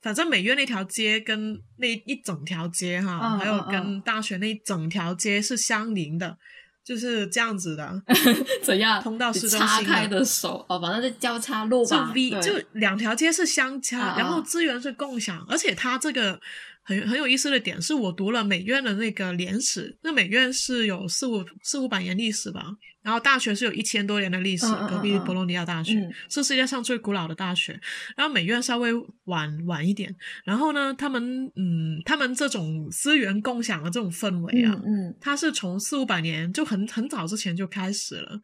[0.00, 6.38] 反正美院那条街跟那一整条街哈，还有跟大学那一整条街是相邻的。
[6.84, 8.02] 就是这样子的，
[8.62, 9.60] 怎样通道市中心？
[9.60, 11.96] 叉开的手哦，反正是交叉路吧。
[12.08, 16.40] 就 V，就两条街是相叉，然后资源是共享，而且它这个。
[16.84, 27.80] 很很有意思的点是我读了美院的那个年史，那美院是有四五四五百年历史吧，然后大学是有一千多年的历史，隔壁博洛尼亚大学是世界上最古老的大学，
[28.16, 28.92] 然后美院稍微
[29.24, 30.14] 晚晚一点，
[30.44, 38.40] 然后呢，他们嗯，他们这种资源共享的这种氛围啊，嗯，它是从四五百年就很很早之前就开始了，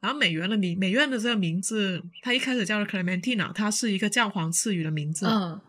[0.00, 5.60] 然后美元的名美院的这个名字，它一开始叫做 Clementina，它是一个教皇赐予的名字，嗯。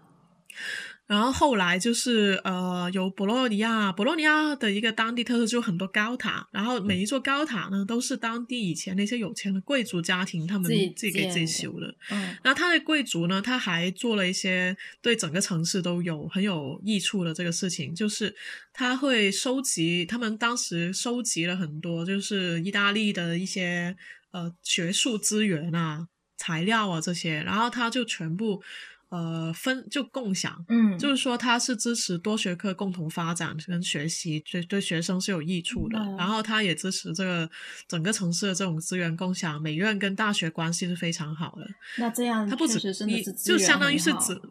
[1.07, 11.95] 然后后来就是呃，有博洛尼亚，博洛尼亚的一个当地特色就很多高塔，然后每一座高塔呢都是当地以前那些有钱的贵族家庭他们自己给自己修的。
[12.09, 18.35] 嗯，那他的贵族呢，他还做了一些对整个城市都有很有益处的这个事情，就是
[18.73, 23.95] 他会收集，他们当时收集了很多，就是意大利的一些
[24.31, 28.61] 呃学术资源啊、材料啊这些，然后他就全部。
[29.09, 35.97] 呃，分就共享，嗯，就是说它是支持多学科共同发展跟学习，对对学生是有益处的。
[36.17, 37.49] 然后它也支持这个
[37.87, 41.65] 整个城市的这种资源共享，美院跟大学关系是非常好的。
[41.97, 44.41] 那这样，它不止你就相当于是指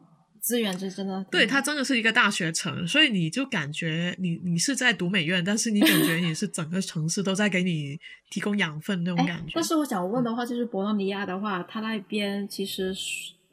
[0.41, 8.01] 资源是真的，对，它真的是一个大学城，所以你就感觉你你是在读美院，但是你感觉你是整个城市都在给你
[8.31, 9.53] 提供养分那种感觉。
[9.55, 12.97] 但是我想问的话，就是博洛尼亚的话，它那边其实。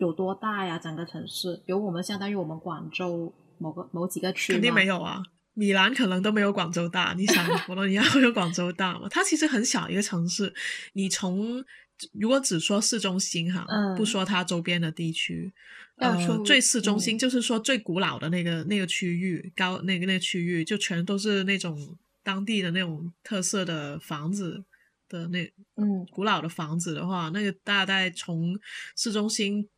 [0.04, 0.78] 有多大呀？
[0.78, 5.24] 整个城市有我们相当于我们广州某个某几个区肯定没有啊，
[5.54, 7.14] 米兰可能都没有广州大。
[7.18, 9.08] 你想，佛罗里亚会有广州大吗？
[9.10, 10.54] 它其实很小一个城市。
[10.92, 11.64] 你从
[12.12, 15.54] 如果只说市中心哈，不说它周边的地区，
[15.96, 24.66] 呃，最市中心就是说最古老的那个那个区域，高那个那个区域就全都是那种当地的那种特色的房子
[25.08, 25.46] 的那
[25.78, 28.60] 嗯古老的房子的话，那个大概从
[28.98, 29.70] 市中心。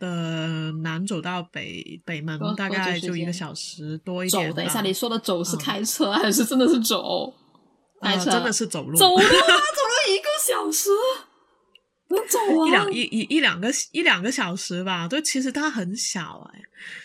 [0.00, 4.50] 呃，南走到北北门大概就一个小时多一点。
[4.50, 7.32] 走，等一下，你说的走是开车还是真的是走？
[8.02, 10.90] 开车真的是走路，走路啊， 走了一个小时。
[12.28, 16.60] 走啊，一两一一一两个一两个小时吧，对其实它很小哎，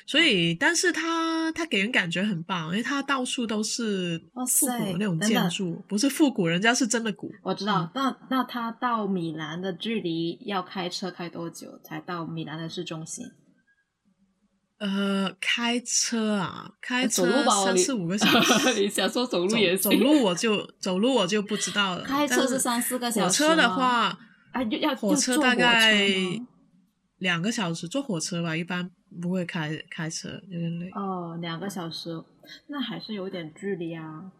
[0.05, 7.31] 所以但是它它给人感觉很棒，因为它到处都是复古那种建筑，不是复古，人家是真的古。
[7.43, 13.25] 我知道，那那它到米兰的距离要开车开多久才到米兰的市中心？
[14.79, 18.73] 呃，开车啊，开车三四五个小时。
[18.81, 22.03] 你想说走路也走路我就走路我就不知道了。
[22.03, 23.43] 开车是三四个小时。
[23.43, 24.17] 火车的话。
[24.51, 26.07] 啊，要火车大概
[27.19, 28.89] 两个小时，坐火车吧，一般
[29.21, 30.89] 不会开开车，有点累。
[30.95, 32.09] 哦，两个小时，
[32.67, 34.31] 那还是有点距离啊。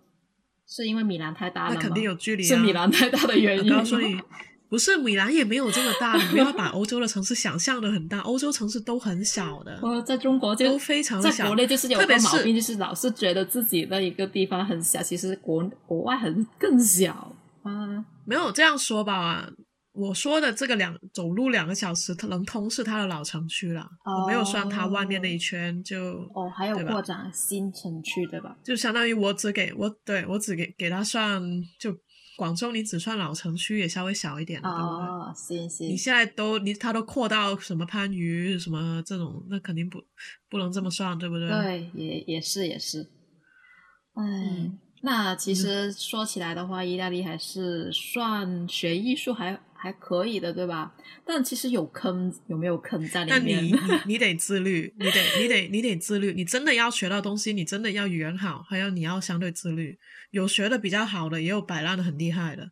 [0.67, 2.47] 是因为米兰太大了那肯定有距离啊。
[2.47, 3.69] 是米兰太大的原因。
[3.69, 4.21] 告诉你，
[4.69, 9.79] 不是米兰也没有这么大，你不要把欧洲的城市想象的很大，欧洲城市都很小的。
[9.81, 18.05] 我，在中国就都非常小，在国内就是有个毛病，就是老是觉得自己的一个地方很小，其实国国外很更小啊。
[18.25, 19.49] 没有这样说吧。
[19.99, 25.97] 我说的这个两走路两个小时，它能通是它的老城区了，我没有算它外面那一圈就
[26.33, 28.57] 哦，还有扩展新城区对吧？
[28.63, 31.41] 就相当于我只给我对我只给给他算
[31.77, 31.93] 就
[32.37, 35.35] 广州，你只算老城区也稍微小一点的，对不对？
[35.35, 40.01] 行行，你现在都你他都扩到什么番禺什么这种，那肯定不
[40.49, 41.49] 不能这么算，对不对？
[41.49, 43.05] 对，也也是也是，
[44.13, 44.71] 哎。
[45.01, 50.93] 那其实说起来的话，意大利还是算学艺术还还可以的，对吧？
[51.25, 53.41] 但其实有坑，有没有坑在里面？
[53.41, 59.97] 那你你你得自律，你得你得你得自律，你真的要学到东西，你真的要语言好，还有你要相对自律。
[60.31, 62.71] 有学的比较好的，也有摆烂的很厉害的，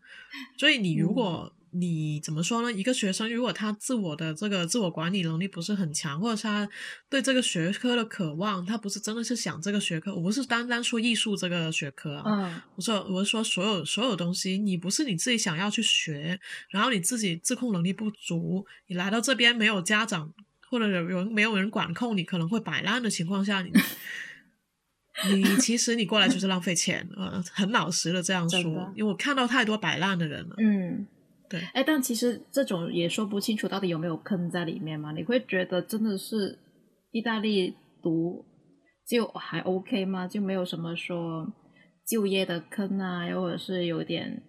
[0.57, 1.53] 所以你如果。
[1.71, 2.71] 你怎么说呢？
[2.71, 6.67] 一个学生如果他自我的这个自我管理能力不是很强，或者他
[7.09, 10.15] 对这个学科的渴望，他不是真的是想这个学科。
[10.15, 16.39] 我不是单单说艺术这个学科啊，嗯，我说我是说所有所有东西，你不是你自己想要去学，
[16.69, 20.33] 然后你自己自控能力不足，你来到这边没有家长
[20.69, 23.71] 或者有人没有人管控，你可能会摆烂的情况下，你
[25.33, 31.07] 你其实你过来就是浪费钱，呃，很老实的这样说，因为我看到太多摆烂的人了，嗯。
[31.49, 35.11] 对，哎，但其实这种也说不清楚到底有没有坑在里面嘛？
[35.11, 36.59] 你会觉得真的是
[37.11, 37.73] 意大利
[38.03, 38.45] 读
[39.07, 40.27] 就还 OK 吗？
[40.27, 41.47] 就没有什么说
[42.05, 44.43] 就业的坑啊，又或者是有点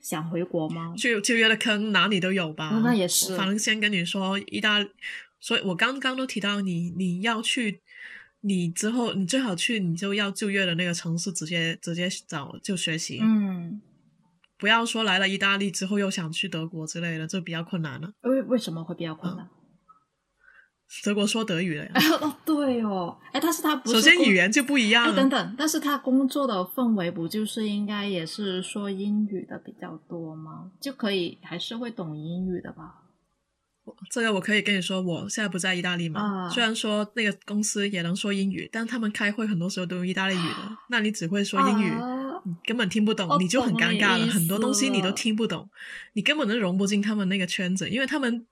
[0.00, 0.94] 想回国吗？
[0.96, 2.80] 就就业的坑哪里都有吧？
[2.84, 3.36] 那也是。
[3.36, 4.78] 反正先跟你说，意大，
[5.40, 7.80] 所以我刚刚都提到你，你要去，
[8.42, 13.18] 你之后你最好去，你就要就业的那个城市直接直接找就学习。
[13.20, 13.80] 嗯。
[14.64, 18.10] 不要说来了意大利之后又想去德国之类的，这比较困难了。
[18.22, 19.46] 为为什么会比较困难？
[21.04, 21.92] 德国说德语了呀。
[22.22, 25.14] 哦，对哦，哎，但是他不首先语言就不一样。
[25.14, 30.70] 等等，但是他工作的氛围不就是应该也是说英语的比较多吗？
[30.80, 33.02] 就可以还是会懂英语的吧？
[34.10, 36.48] 这个我可以跟你说，我现在不在意大利嘛。
[36.48, 41.92] 虽然说那个公司也能说英语，但他们开会很多时候都用意大利语的，那你只会说英语。
[42.44, 44.26] 你根本听不懂，你就很尴尬了。
[44.26, 45.68] 很多东西你都听不懂，
[46.12, 48.46] 你根本都融不进他们那个圈子，因为他们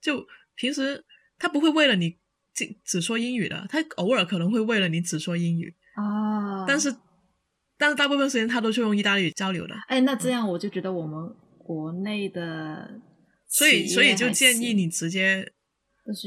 [0.00, 1.04] 就平时
[1.38, 2.16] 他不会为了你
[2.54, 6.66] 只只说英语的，他偶尔可能会为了你只说英语啊。
[6.66, 6.94] 但是，
[7.78, 9.74] 但是大部分时间他都是用意大利语交流的。
[9.88, 13.00] 哎，那这样我就觉得我们国内的，
[13.48, 15.52] 所以所以就建议你直接，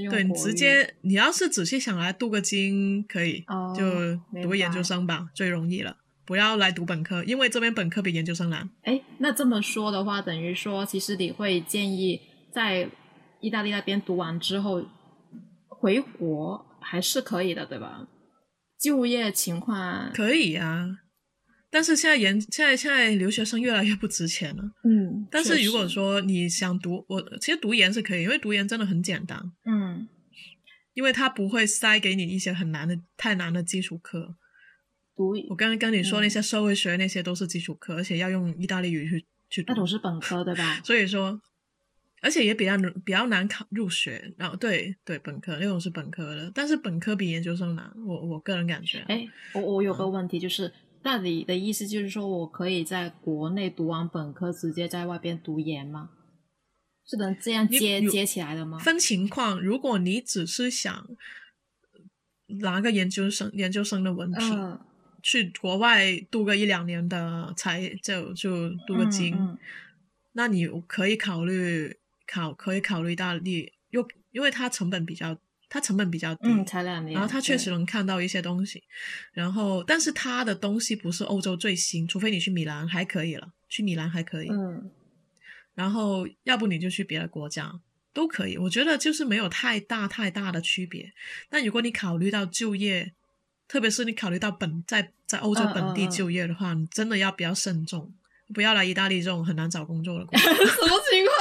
[0.10, 3.46] 对你直接，你要是仔细想来镀个金，可以
[3.78, 5.98] 就读个研究生吧，最容易了。
[6.26, 8.70] 不要来读本科，因为这边本科比研究生难。
[8.84, 12.22] 哎，那这么说的话，等于说，其实你会建议
[12.52, 12.90] 在
[13.42, 14.86] 意大利那边读完之后
[15.68, 18.08] 回国还是可以的，对吧？
[18.80, 21.00] 就业情况可以啊，
[21.70, 24.64] 但是现在研现在现在留学生越来越不值钱了。
[24.84, 29.40] 嗯，但是如果说你想读，我其实读研是可以，因为读研真的很简单。
[29.66, 30.08] 嗯，
[30.94, 34.36] 因为他不会塞给你一些很难的、太难的基础课。
[35.16, 39.64] 我刚刚跟你说那些社会学那些都是基础课，而且要用意大利语去去。
[39.68, 40.82] 那种是本科对吧？
[40.84, 41.40] 所以说，
[42.22, 44.34] 而且也比较比较难考入学。
[44.38, 47.94] 然后对对，本科那种是本科的，但是本科比研究生难。
[48.08, 49.06] 我我个人感觉。
[49.08, 56.10] 哎，我我有个问题就是，那你的意思就是说我可以在国内读完本科，直接在外边读研吗？
[57.06, 58.80] 是能这样接接起来的吗？
[58.80, 61.08] 分情况，如果你只是想
[62.62, 64.80] 拿个研究生研究生的文凭。
[65.24, 69.36] 去国外镀个一两年的才就就镀个金，
[70.34, 71.98] 那你可以考虑
[72.28, 75.36] 考可以考虑意大利，又因为它成本比较
[75.70, 78.84] 它成本比较低，才两年，然后它确实能看到一些东西，
[79.32, 84.92] 然后但是它的东西不是欧洲最新，除非你去米兰还可以了，去米兰还可以，嗯，
[85.74, 87.80] 然后要不你就去别的国家
[88.14, 91.14] 都可以，我觉得就是没有太大太大的区别。
[91.50, 93.14] 但如果你考虑到就业，
[93.68, 98.14] 特别是你考虑到本在在欧洲本地就业的话，你真的要比较慎重，
[98.54, 100.38] 不要来意大利这种很难找工作的。
[100.38, 101.34] 什么情况？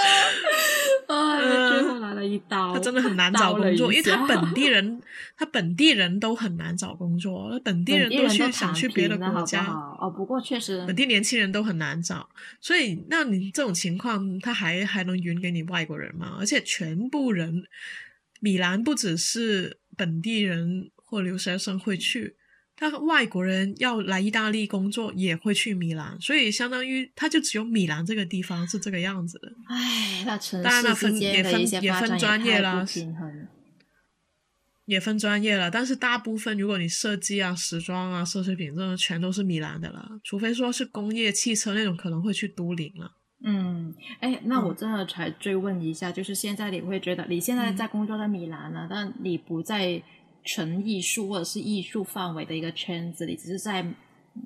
[1.08, 2.72] 啊， 最后来了一刀。
[2.72, 5.02] 他真的很难找工作，因为他本地人，
[5.36, 9.66] 他本地人都很难找工作，本地人都去想去别的国家。
[10.00, 12.26] 哦，不过确实，本地年轻人都很难找，
[12.62, 16.36] 所以那你这种情况，他还还能允给你外国人吗？
[16.38, 17.64] 而且全部人，
[18.40, 20.90] 米兰不只是本地人。
[21.12, 22.34] 或留学生会去，
[22.74, 29.52] 他外国人要来意大利工作也会去米兰，所以相当于他就只有米兰这个地方是这个样子的。
[29.68, 33.46] 唉，那城市之间的一些也分专业了，平衡。
[34.86, 43.12] 也分专业了，但是大部分如果你设计啊、时装啊、奢侈品，这种全都是米兰的了，除非说是工业汽车那种，可能会去都灵了。
[43.44, 50.02] 嗯，哎，那我真的才追问一下，就是现在你会觉得你现在在工作在米兰呢，但你不在。
[50.44, 53.84] 纯艺术或者是艺术范围的一个圈子里，只是在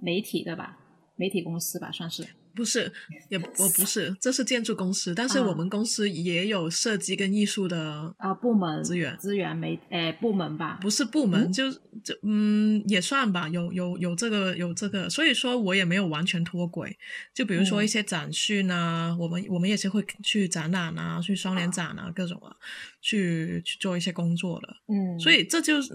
[0.01, 0.78] 媒体对吧？
[1.16, 2.26] 媒体公司吧，算是。
[2.57, 2.91] 不是，
[3.29, 11.71] 也我不是，这是建筑公司，但是我们公司也有设计跟艺术的啊部门资源资源没诶部门吧，不是部门，就
[12.03, 16.97] 就嗯也算吧，有有有这个有这个，所以说我也没有完全脱轨。
[17.35, 22.57] 就比如说一些展讯啊，我们我们也是会去展览啊，去双联展啊，各种啊，
[23.03, 24.69] 去去做一些工作的。
[24.89, 25.93] 嗯，所以这就是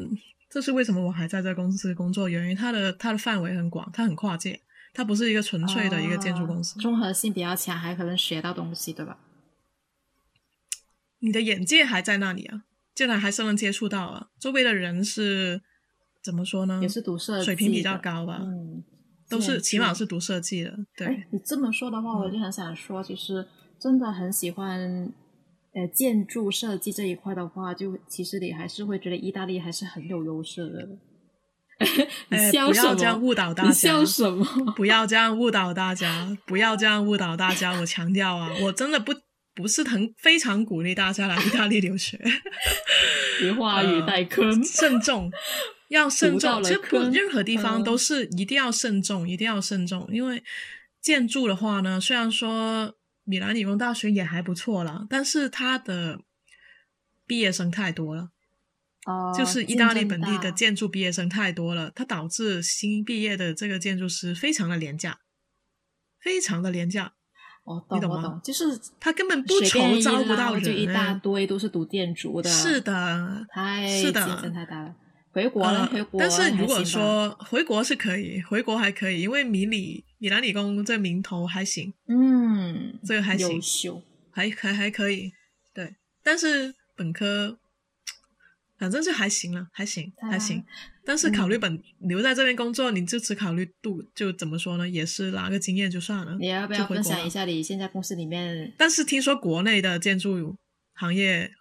[0.49, 4.59] 这是为什么我还在这公司工作原因，它的它的范围很广，它很跨界。
[4.93, 9.17] 它不是一个纯粹的一个建筑公司，综合性比较强，还可能学到东西，对吧？
[11.19, 12.63] 你的眼界还在那里啊，
[12.93, 14.27] 竟然还是能接触到啊。
[14.39, 15.61] 周围的人是
[16.23, 16.79] 怎么说呢？
[16.81, 18.39] 也是读设计，水平比较高吧？
[18.41, 18.83] 嗯，
[19.29, 20.77] 都是起码是读设计的。
[20.97, 23.47] 对，你这么说的话，我就很想说，其实
[23.79, 25.13] 真的很喜欢
[25.73, 30.89] 呃建筑设计这一块的话，就其实你还是会觉得意大利还是很有优势的。
[32.29, 33.71] 哎，不要这样误导大家！
[33.71, 34.45] 笑什么？
[34.77, 36.35] 不要这样误导大家！
[36.45, 37.71] 不要这样误导大家！
[37.79, 39.13] 我强调啊，我真的不
[39.53, 42.19] 不是很非常鼓励大家来意大利留学，
[43.43, 45.29] 以话语带坑，慎重，
[45.89, 46.63] 要慎重。
[46.63, 50.07] 其实不任何地方嗯都是一定要慎重，一定要慎重。
[50.11, 50.41] 因为
[51.01, 56.19] 建筑的话呢，虽然说米兰理工大学也还不错啦，但是它的
[57.27, 58.29] 毕业生太多了。
[59.05, 65.17] 哦，就是意大利本地的建筑毕业生太多了，它导致新毕业的这个建筑师非常的廉价，
[66.19, 67.13] 非常的廉价，
[67.63, 68.79] 我你懂我懂，就是？
[68.99, 74.95] 他根本不愁招不到人就一大堆都是读建筑的，是的，太是的竞争太大了。
[75.31, 85.31] 回国了，呃回国但是如果说回国是可以，回国还可以，因为米里米兰理工这名头还行，嗯，这个还行优秀，还还还可以，
[85.73, 87.57] 对，但是本科。
[88.81, 90.65] 反正就还行了，还行，啊还行。
[91.05, 94.89] 但是考虑本、留在这边工作，你就只考虑度，就怎么说呢？
[94.89, 96.35] 也是拿个经验就算了。
[96.39, 100.57] 你要不要分享一下你现在公司里面但是听说国内的建筑
[100.95, 101.51] 行业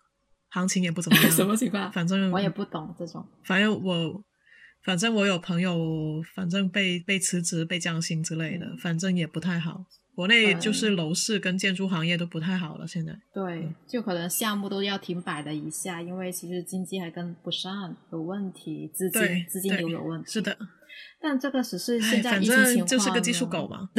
[0.49, 1.31] 行情也不怎么样。
[1.37, 1.93] 什么情况？
[1.93, 3.23] 反正我也不懂这种。
[3.45, 4.25] 反正我，
[4.83, 9.85] 反正我有朋友，反正被被辞职、被降薪之类的，嗯反正也不太好。
[10.15, 13.13] 国内就是楼市跟建筑行业都不太好了，现在。
[13.33, 20.31] 对嗯，就可能项目都要停摆了一下，因为其实经济还跟不上，有问题，资金资金流有问题。
[20.31, 20.57] 是的，
[21.21, 23.67] 但这个只是现在疫情情况正就是个技术狗。
[23.67, 23.89] 嘛。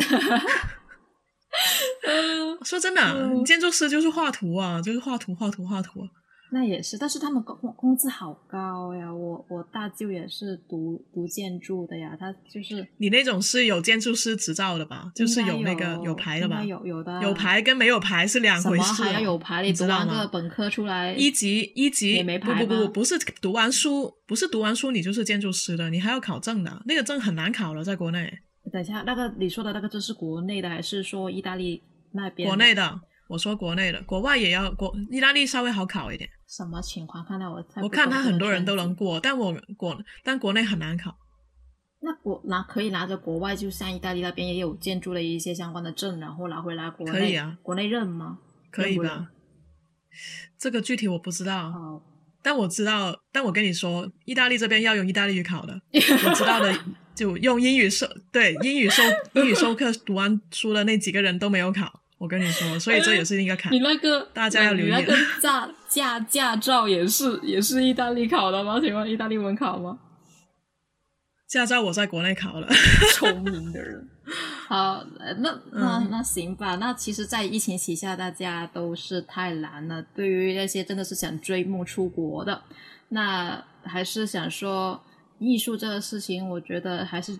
[2.07, 6.07] 嗯说真的啊，嗯建筑师就是画图啊，就是画图、画图、画图啊。
[6.53, 9.13] 那也是，但是他们工工资好高呀！
[9.13, 15.09] 我我大舅也是读读建筑的呀，他就是你那种是有建筑师执照的吧？
[15.15, 16.61] 就是有那个有牌的吧？
[16.61, 19.05] 有有的有牌跟没有牌是两回事、哦。
[19.05, 19.63] 还要有牌？
[19.63, 20.07] 你知道吗？
[20.07, 28.29] 完个本科出来，一级一级也没牌不不不不，不是读完书，不是读完书你就是建筑师的，你还要考证的，那个证很难考了，在国内。
[28.73, 31.81] 等一下，那个你说的那个证是国内的，还是说意大利
[32.11, 32.45] 那边？
[32.45, 32.99] 国内的，
[33.29, 36.29] 我说国内的，国外也要国，意大利稍微好考一点。
[36.51, 37.25] 什么情况？
[37.25, 38.75] 看到我在我看他很多人都。
[38.75, 41.15] 能过，但我国但国内很难考。
[42.01, 48.39] 那国拿可以拿着国外，就像意大利那边也有建筑的一些相关的证，然后拿回来国内，可以啊国内认吗？
[48.71, 49.29] 可以吧？
[50.57, 52.01] 这个具体我不知道，哦，
[52.41, 56.75] 但我知道，但我跟你说，意大利这边要用意大利语考的， 我知道的
[57.13, 63.79] 就用英语授对英语授英语授课读完书的那几个人都没有考，我跟你说，所以这也是应该看你。
[63.79, 68.79] 那个大家要留意你那个 驾驾驾照也是也是意大利考的吗？
[68.79, 69.97] 请问意大利文考吗？
[71.49, 72.67] 驾照我在国内考了，
[73.15, 74.07] 聪 明的人。
[74.67, 76.75] 好，呃那那嗯那行吧。
[76.75, 80.01] 那其实，在疫情旗下，大家都是太难了。
[80.15, 82.61] 对于那些真的是想追梦出国的，
[83.09, 85.03] 那还是想说，
[85.39, 87.37] 艺术这个事情，我觉得还是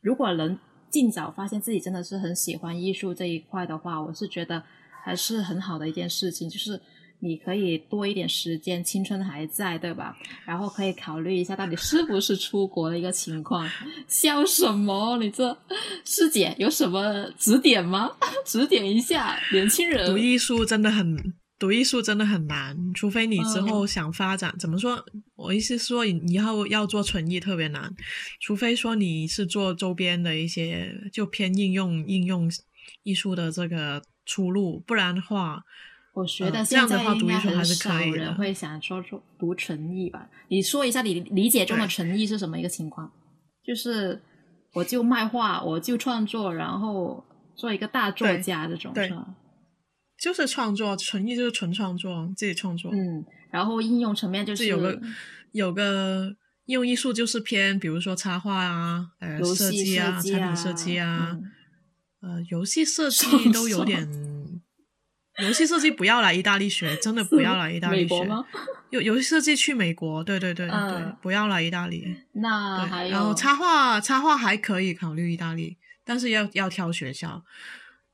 [0.00, 0.58] 如果能
[0.96, 4.62] 尽早发现自己真的是很喜欢艺术这一块的话，我是觉得
[5.04, 6.80] 还是很好的一件事情，就是。
[7.18, 10.14] 你可以多一点时间，青春还在，对吧？
[10.44, 13.66] 然后可以考虑一下，到底是不是出国的一个情况。
[14.06, 15.16] 笑什么？
[15.16, 15.56] 你这
[16.04, 18.12] 师姐有什么指点吗？
[18.44, 20.06] 指点一下年轻人。
[20.06, 21.16] 读艺术真的很
[21.58, 25.02] 读艺术真的很难，除非你之嗯后想发展，怎么说？
[25.34, 27.90] 我意思是说，你以后要做纯艺特别难，
[28.40, 32.50] 除非说你是做周边的一些就偏应用应用
[33.04, 35.62] 艺术的这个出路，不然的话，
[36.12, 40.28] 我觉得呃这样的话读艺术还是少可以的人会想说说读纯艺吧？
[40.48, 43.10] 你说一下你理解中的纯艺是什么一个情况？
[43.64, 44.20] 就是
[44.74, 49.26] 我就卖画，我就创作，然后做一个大作家这种对是吧？
[50.18, 52.90] 就是创作，纯艺就是纯创作，自己创作。
[52.92, 55.00] 嗯，然后应用层面就是有个
[55.52, 61.38] 有个应用艺术就是偏，比如说插画啊，呃，设计啊，计产品设计啊，
[62.22, 64.08] 嗯呃，游戏设计都有点。
[65.42, 68.14] 游戏设计不要来意大利学，真的不要来意大利学。
[68.88, 72.06] 游游戏设计去美国，对对对、嗯对，不要来意大利。
[72.32, 77.44] 那还有，然后插画插画还可以考虑意大利，但是要要挑学校。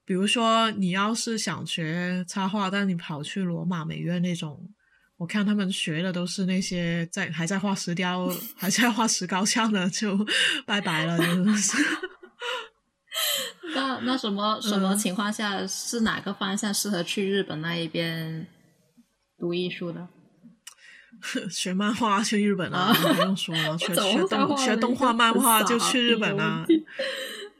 [0.05, 4.69] 比如说，你要是想学插画，但你跑去罗马美院那种，
[5.17, 10.19] 我看他们学的都是那些在还在画石雕、还在画石膏像的，就
[10.67, 11.77] 拜拜了，真的是。
[13.75, 18.47] 那那什么什么嗯情况下是哪个方向适合去日本那一边
[19.39, 20.09] 读艺术的？
[21.49, 26.67] 学漫画去日本啊，啊不用说了，学学动学动画漫画就去日本啊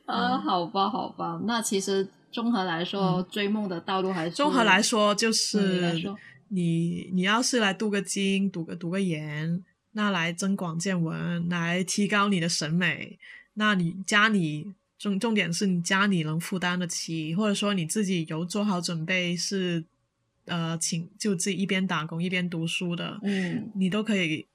[0.07, 6.03] 啊，嗯好吧，好吧，那其实综合来说，追梦的道路还是综合来说，就是
[6.49, 9.63] 你你要是来镀个金、读个读个研，
[9.93, 13.19] 那来增广见闻，来提高你的审美，
[13.55, 19.85] 那你家里重重点是你家里能负担得起，或者说你自己有做好准备是
[20.47, 23.71] 呃，请就自己一边打工一边读书的，嗯。
[23.75, 24.47] 你都可以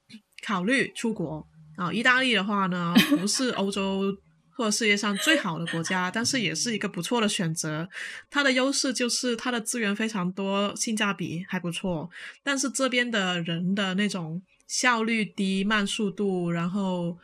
[0.42, 1.46] 考虑出国。
[1.76, 1.92] 啊。
[1.92, 4.16] 意大利的话呢，不是欧洲
[4.58, 7.88] 或者世界上最好的国家，但是也是一个不错的选择。
[8.28, 12.10] 它的优势就是它的资源非常多，性价比还不错。
[12.42, 17.16] 但是这边的人的那种效率低、慢速度，然后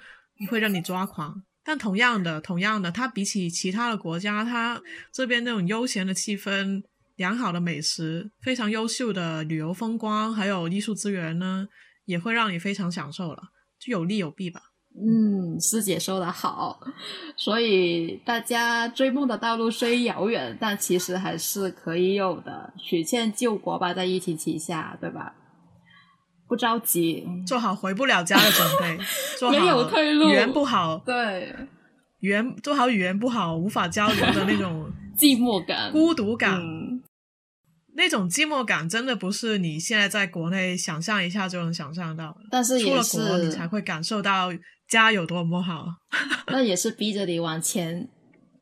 [0.49, 1.43] 会让你抓狂。
[1.65, 4.81] 但同样的，同样的，它比起其他的国家，它
[5.13, 6.85] 这边那种悠闲的气氛、
[7.17, 11.67] 良好的美食、非常优秀的旅游风光，还有艺术资源呢，
[12.05, 13.43] 也会让你非常享受了，
[13.81, 14.74] 就有利有弊吧。
[14.97, 16.79] 嗯，师姐说的好，
[17.37, 22.73] 所以大家追梦的道路虽遥远，但其实还是可以有的。
[22.79, 25.35] 曲线救国吧，在疫情旗下，对吧？
[26.47, 29.05] 不着急，做好回不了家的准备，
[29.39, 31.53] 做好没有退路语言不好，对，
[32.21, 34.89] 语言做好语言不好，无法交流的那种
[35.19, 37.03] 寂寞感、孤独感，嗯
[37.97, 42.37] 那种寂寞感真的不是你现在在国内想象一下就能想象到的。
[42.51, 44.53] 但是也出了国，你才会感受到
[45.03, 45.87] 家有多么好。
[46.49, 48.09] 那也是逼着你往前，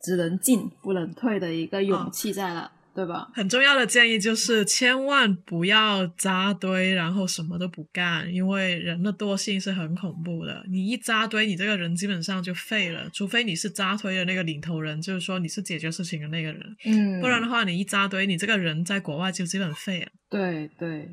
[0.03, 3.29] 只能进不能退的一个勇哦气在了，对吧？
[3.35, 10.65] 很重要的建议就是，千万不要扎堆，然后什么都不干，因为人的惰性是很恐怖的。
[10.71, 20.09] 你一扎堆，你这个人基本上就废了，除非你是扎堆的那个领头人，就是说你是解决事情的那个人，嗯，不然的话，你一扎堆，你这个人在国外就基本废了。
[20.31, 21.09] 对对，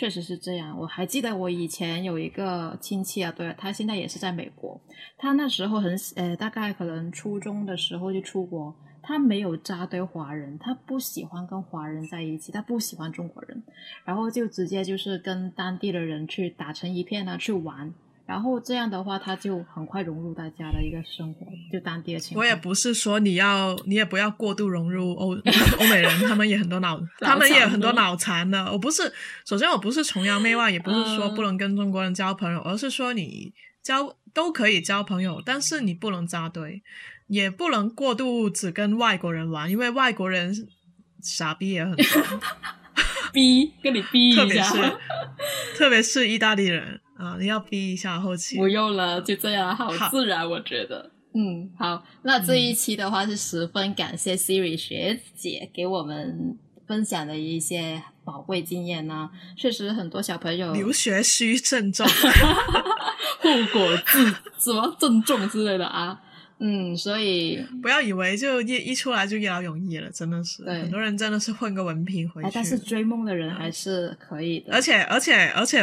[0.00, 0.78] 确实是这样。
[0.80, 4.80] 我还记得我以前有一个亲戚啊，对他现在也是在美国，
[5.18, 13.62] 他那时候很呃，大概可能初中的时候就出国，他没有扎堆华人，他不喜欢跟华人在一起，他不喜欢中国人，
[14.02, 17.92] 然后就直接就是跟当地的人去打成一片啊，去玩。
[18.30, 22.40] 然后这样的话，他就很快融入大家的一个生活，就当地的情况。
[22.40, 25.34] 我也不是说你要，你也不要过度融入欧
[25.80, 28.70] 欧美人，他们也很多脑，他们也有很多脑残的。
[28.70, 29.12] 我不是，
[29.44, 33.52] 首先我不是崇洋媚外，也不是说不能跟中国人交朋友，而是说你
[33.82, 36.80] 交都可以交朋友，但是你不能扎堆，
[37.26, 40.54] 也不能过度只跟外国人玩，因为外国人
[41.20, 42.40] 傻逼也很多，
[43.34, 44.96] 逼跟你逼一下，特别是
[45.76, 48.56] 特别是意大利人啊，你要逼一下后期。
[48.56, 51.10] 不用了，就这样，好好自然，我觉得。
[51.34, 62.06] 嗯，好，那这一期的话是十分感谢 Siri 学姐给我们分享的一些宝贵经验呢、确实，很多小朋友留学需慎重。
[63.42, 64.24] 后果自
[64.58, 66.20] 什么郑重之类的啊。
[66.62, 72.52] 嗯，所以不要以为就一一出来就一劳永逸了，真的是对很多人真的是混个文凭回去哎，。
[72.54, 74.74] 但是追梦的人还是可以的。
[74.74, 75.82] 而且而且而且，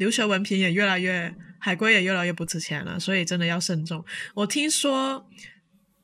[0.00, 4.02] 留学文凭也越来越海归也越来越不值钱了，所以真的要慎重。
[4.34, 5.24] 我听说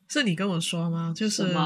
[0.08, 1.12] 是你跟我说吗？
[1.16, 1.60] 就是什么？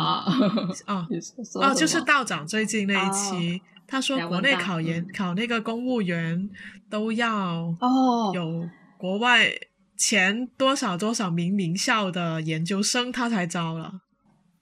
[0.87, 6.49] 哦 你说说哦，就是道长最近那一期，他说国内考研、嗯考那个公务员
[6.89, 9.51] 都要哦，有国外
[9.97, 14.01] 前多少多少名名校的研究生，他才招了。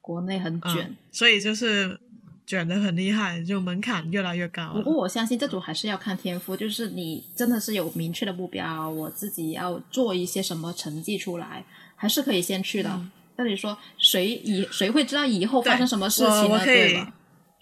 [0.00, 0.96] 国内很嗯卷。
[1.12, 2.00] 所以就是
[2.48, 4.72] 卷的很厉害，就门槛越来越高。
[4.72, 11.62] 不过我相信这种还是要看天赋，就是你真的是有明确的目标，我自己要做一些什么成绩出来，
[11.94, 12.88] 还是可以先去的。
[12.90, 16.64] 嗯那你说谁以谁会知道以后发生什么事情呢？
[16.64, 17.12] 对吧？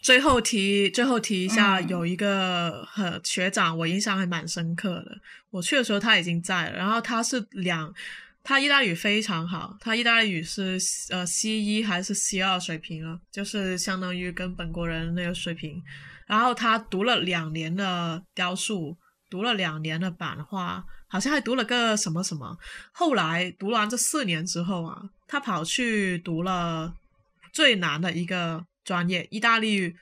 [0.00, 5.18] 最后提最后提一下，嗯有一个很学长，我印象还蛮深刻的。
[5.50, 7.92] 我去的时候他已经在了，然后他是两，
[8.48, 10.78] 他意大利语非常好，他意大利语是
[11.10, 15.82] 呃 C 一还是 C 二水平了，就是相当于跟本国人那个水平。
[16.28, 18.96] 然后他读了两年的雕塑，
[19.28, 22.56] 读了两年的版画，好像还读了个什么什么。
[22.92, 26.94] 后来读完这四年之后啊，他跑去读了
[27.52, 29.96] 最难的一个专业，意大利语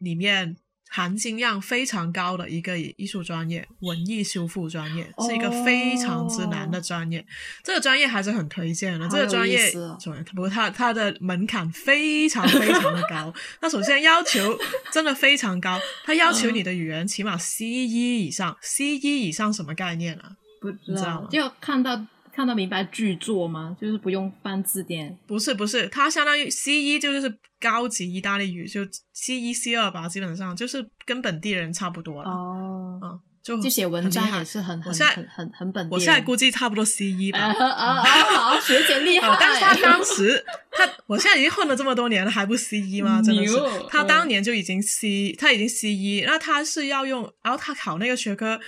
[0.00, 0.56] 里面
[0.94, 7.26] 含金量非常高的一个艺术专业——文艺修复专业，是一个非常之难的专业。
[7.64, 9.08] 这个专业还是很推荐的。
[9.08, 9.98] 这个专业意思哦，
[10.36, 13.34] 不过它它的门槛非常非常的高。
[13.60, 14.56] 那首先要求
[14.92, 20.36] 真的非常高，它要求你的语言起码 C 一以上，C 一以上什么概念啊？
[20.60, 23.76] 不知道吗就要看到看得明白剧作吗？
[23.80, 25.16] 就是不用翻字典。
[25.26, 28.80] 不是不是，它相当于 C 一就是高级意大利语，就
[29.12, 32.28] C 一 C 二吧，基本上就是跟本地人差不多了。
[32.28, 35.94] 哦，嗯，就就写文章也是很很很很很本地。
[35.94, 37.38] 我现在估计差不多 C 一吧。
[37.38, 38.04] 啊啊啊！
[38.04, 39.36] 好，学姐厉害哦，。
[39.38, 43.22] 但是他当时他，我现在已经混了这么多年了，还不 C 一吗？
[43.22, 43.56] 真的是，
[43.88, 48.58] 他嗯当年就已经 C，他已经 C 一，那他是要用，然后他考那个学科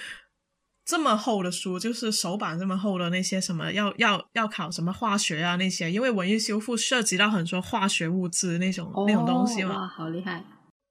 [0.87, 9.75] 这么厚的书，就是手板这么厚的那些什么，要要要考什么化学啊那些，因为文艺修复涉及到很多化学物质那种、那种东西嘛。
[9.75, 10.45] 哦哇，好厉害！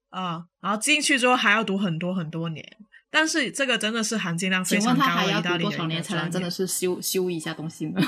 [0.10, 2.78] 啊，然后进去之后还要读很多很多年，
[3.10, 8.02] 但是这个真的是含金量非常高的意大利的请问他还要多少年才能真的是修修一下东西呢？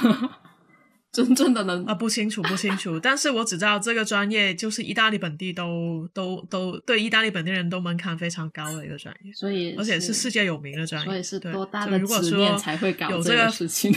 [1.23, 2.99] 真正的能啊，不清楚，不清楚。
[3.01, 11.05] 但是我只知道这个专业就是意大利本地都都都对意大利本地人都门槛非常高的一个专业，所以而且是世界有名的专业。
[11.07, 13.91] 所以是对多大的就如果说才会搞这有这个事情？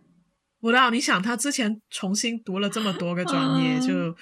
[0.60, 4.14] 不知道，你想他之前重新读了这么多个专业， 啊就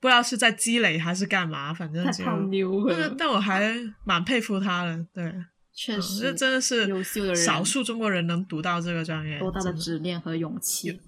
[0.00, 2.12] 不知道是在积累还是干嘛，反正就。
[2.12, 3.74] 太泡妞但，但我还
[4.04, 5.46] 蛮佩服他的，对，嗯
[5.76, 11.00] 确实，这真的是优秀的人少数中国人能读到这个专业，多大的执念和勇气，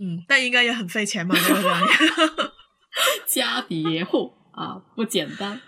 [0.00, 1.88] 嗯，但应该也很费钱嘛，这个专业。
[3.26, 5.60] 家底也厚啊，不简单。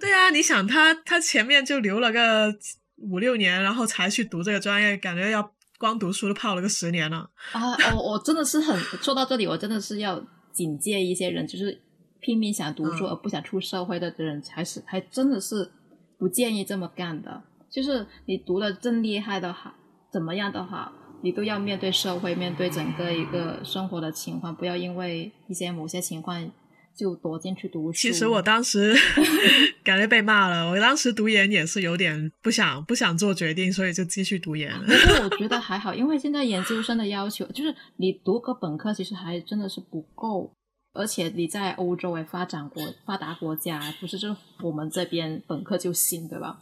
[0.00, 2.52] 对啊，你想他他前面就留了个
[2.96, 7.30] 五六年，然后才去读这个专业，感觉要光读书都泡了个十年了。
[7.52, 10.20] 啊，我我真的是很 说到这里，我真的是要
[10.52, 11.80] 警戒一些人，就是
[12.20, 15.70] 拼命想读书嗯而不想出社会的人，还是还真的是
[16.18, 17.42] 不建议这么干的。
[17.70, 19.74] 就是你读的真厉害的好，
[20.10, 20.90] 怎么样的话，
[21.26, 26.48] 你都要面对社会，面对整个一个生活的情况，不要因为一些某些情况
[26.94, 27.98] 就躲进去读书。
[27.98, 28.94] 其实我当时
[29.82, 34.72] 感觉被骂了，我当时读研也是有点不想不想做决定，所以就继续读研。
[34.86, 40.52] 不过我觉得还好，因为现在研究生的要求就是你读个本科，其实还真的是不够，
[40.94, 46.56] 而且你在欧洲诶发展国发达国家，不是就是我们这边本科就行，对吧？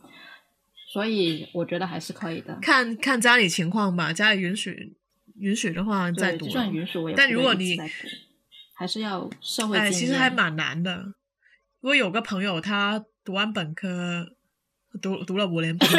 [0.95, 2.57] 所以我觉得还是可以的。
[2.63, 4.97] 看看家里情况吧，家里允许
[5.41, 6.53] 允许的话再，读就。
[6.53, 7.77] 算允许我也但如果你
[8.77, 11.15] 还是要社会哎，其实还蛮难的。
[11.81, 14.37] 我有个朋友，他读完本科，
[15.03, 15.97] 读读了五年本科，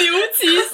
[0.00, 0.70] 牛骑士，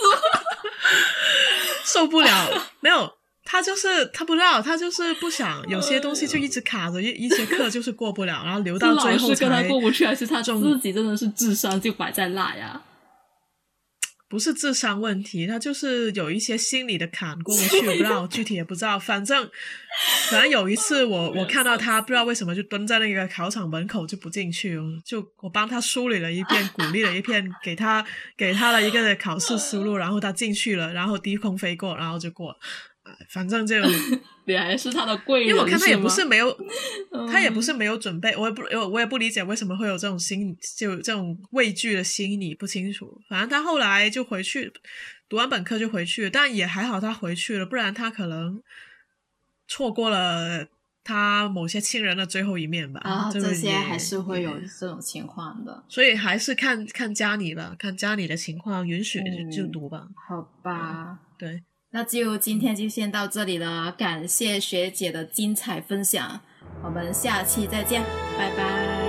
[1.85, 3.19] 受不了，没有。
[3.53, 12.81] 他就是他不知道，他就是不想有些东西就一直卡着，一一些课就是过不了，然后留到最后是老师跟他才过不去，还是他自己真的是智商就摆在那呀？
[14.27, 18.99] 不是智商问题，他就是有一些心理的坎过不去，我不知道具体也不知道。
[18.99, 19.47] 反正
[20.31, 28.03] 反正有一次我我看到他不知道为什么就蹲在那个考场门口就不进去，就我帮他梳理了一遍，鼓励了一遍，给他
[28.35, 32.57] 给他了一个考试思路，然后他进去了，然后低空飞过，然后就过了。
[33.05, 33.77] 哎反正就
[34.45, 36.57] 你 还是他的贵人，因为我看他也不是没有，
[37.31, 43.20] 他也不嗯是没有准备，我也不我我也不理解为什么会有这种心就这种畏惧的心理，不清楚。
[43.29, 44.73] 反正他后来就回去
[45.29, 48.62] 读完本科就回去了，但也还好他回去了，不然他可能
[49.66, 50.66] 错过了
[51.03, 53.01] 他某些亲人的最后一面吧。
[53.01, 55.85] 啊，这些还是会有这种情况的。
[55.89, 59.20] 所以还是看看家里吧，看家里的情况允许
[59.51, 60.07] 就读吧。
[60.29, 61.62] 好吧，对，
[61.93, 66.40] 那就今天就先到这里了，感谢学姐的精彩分享，
[66.82, 68.02] 我们下期再见，
[68.36, 69.02] 拜拜。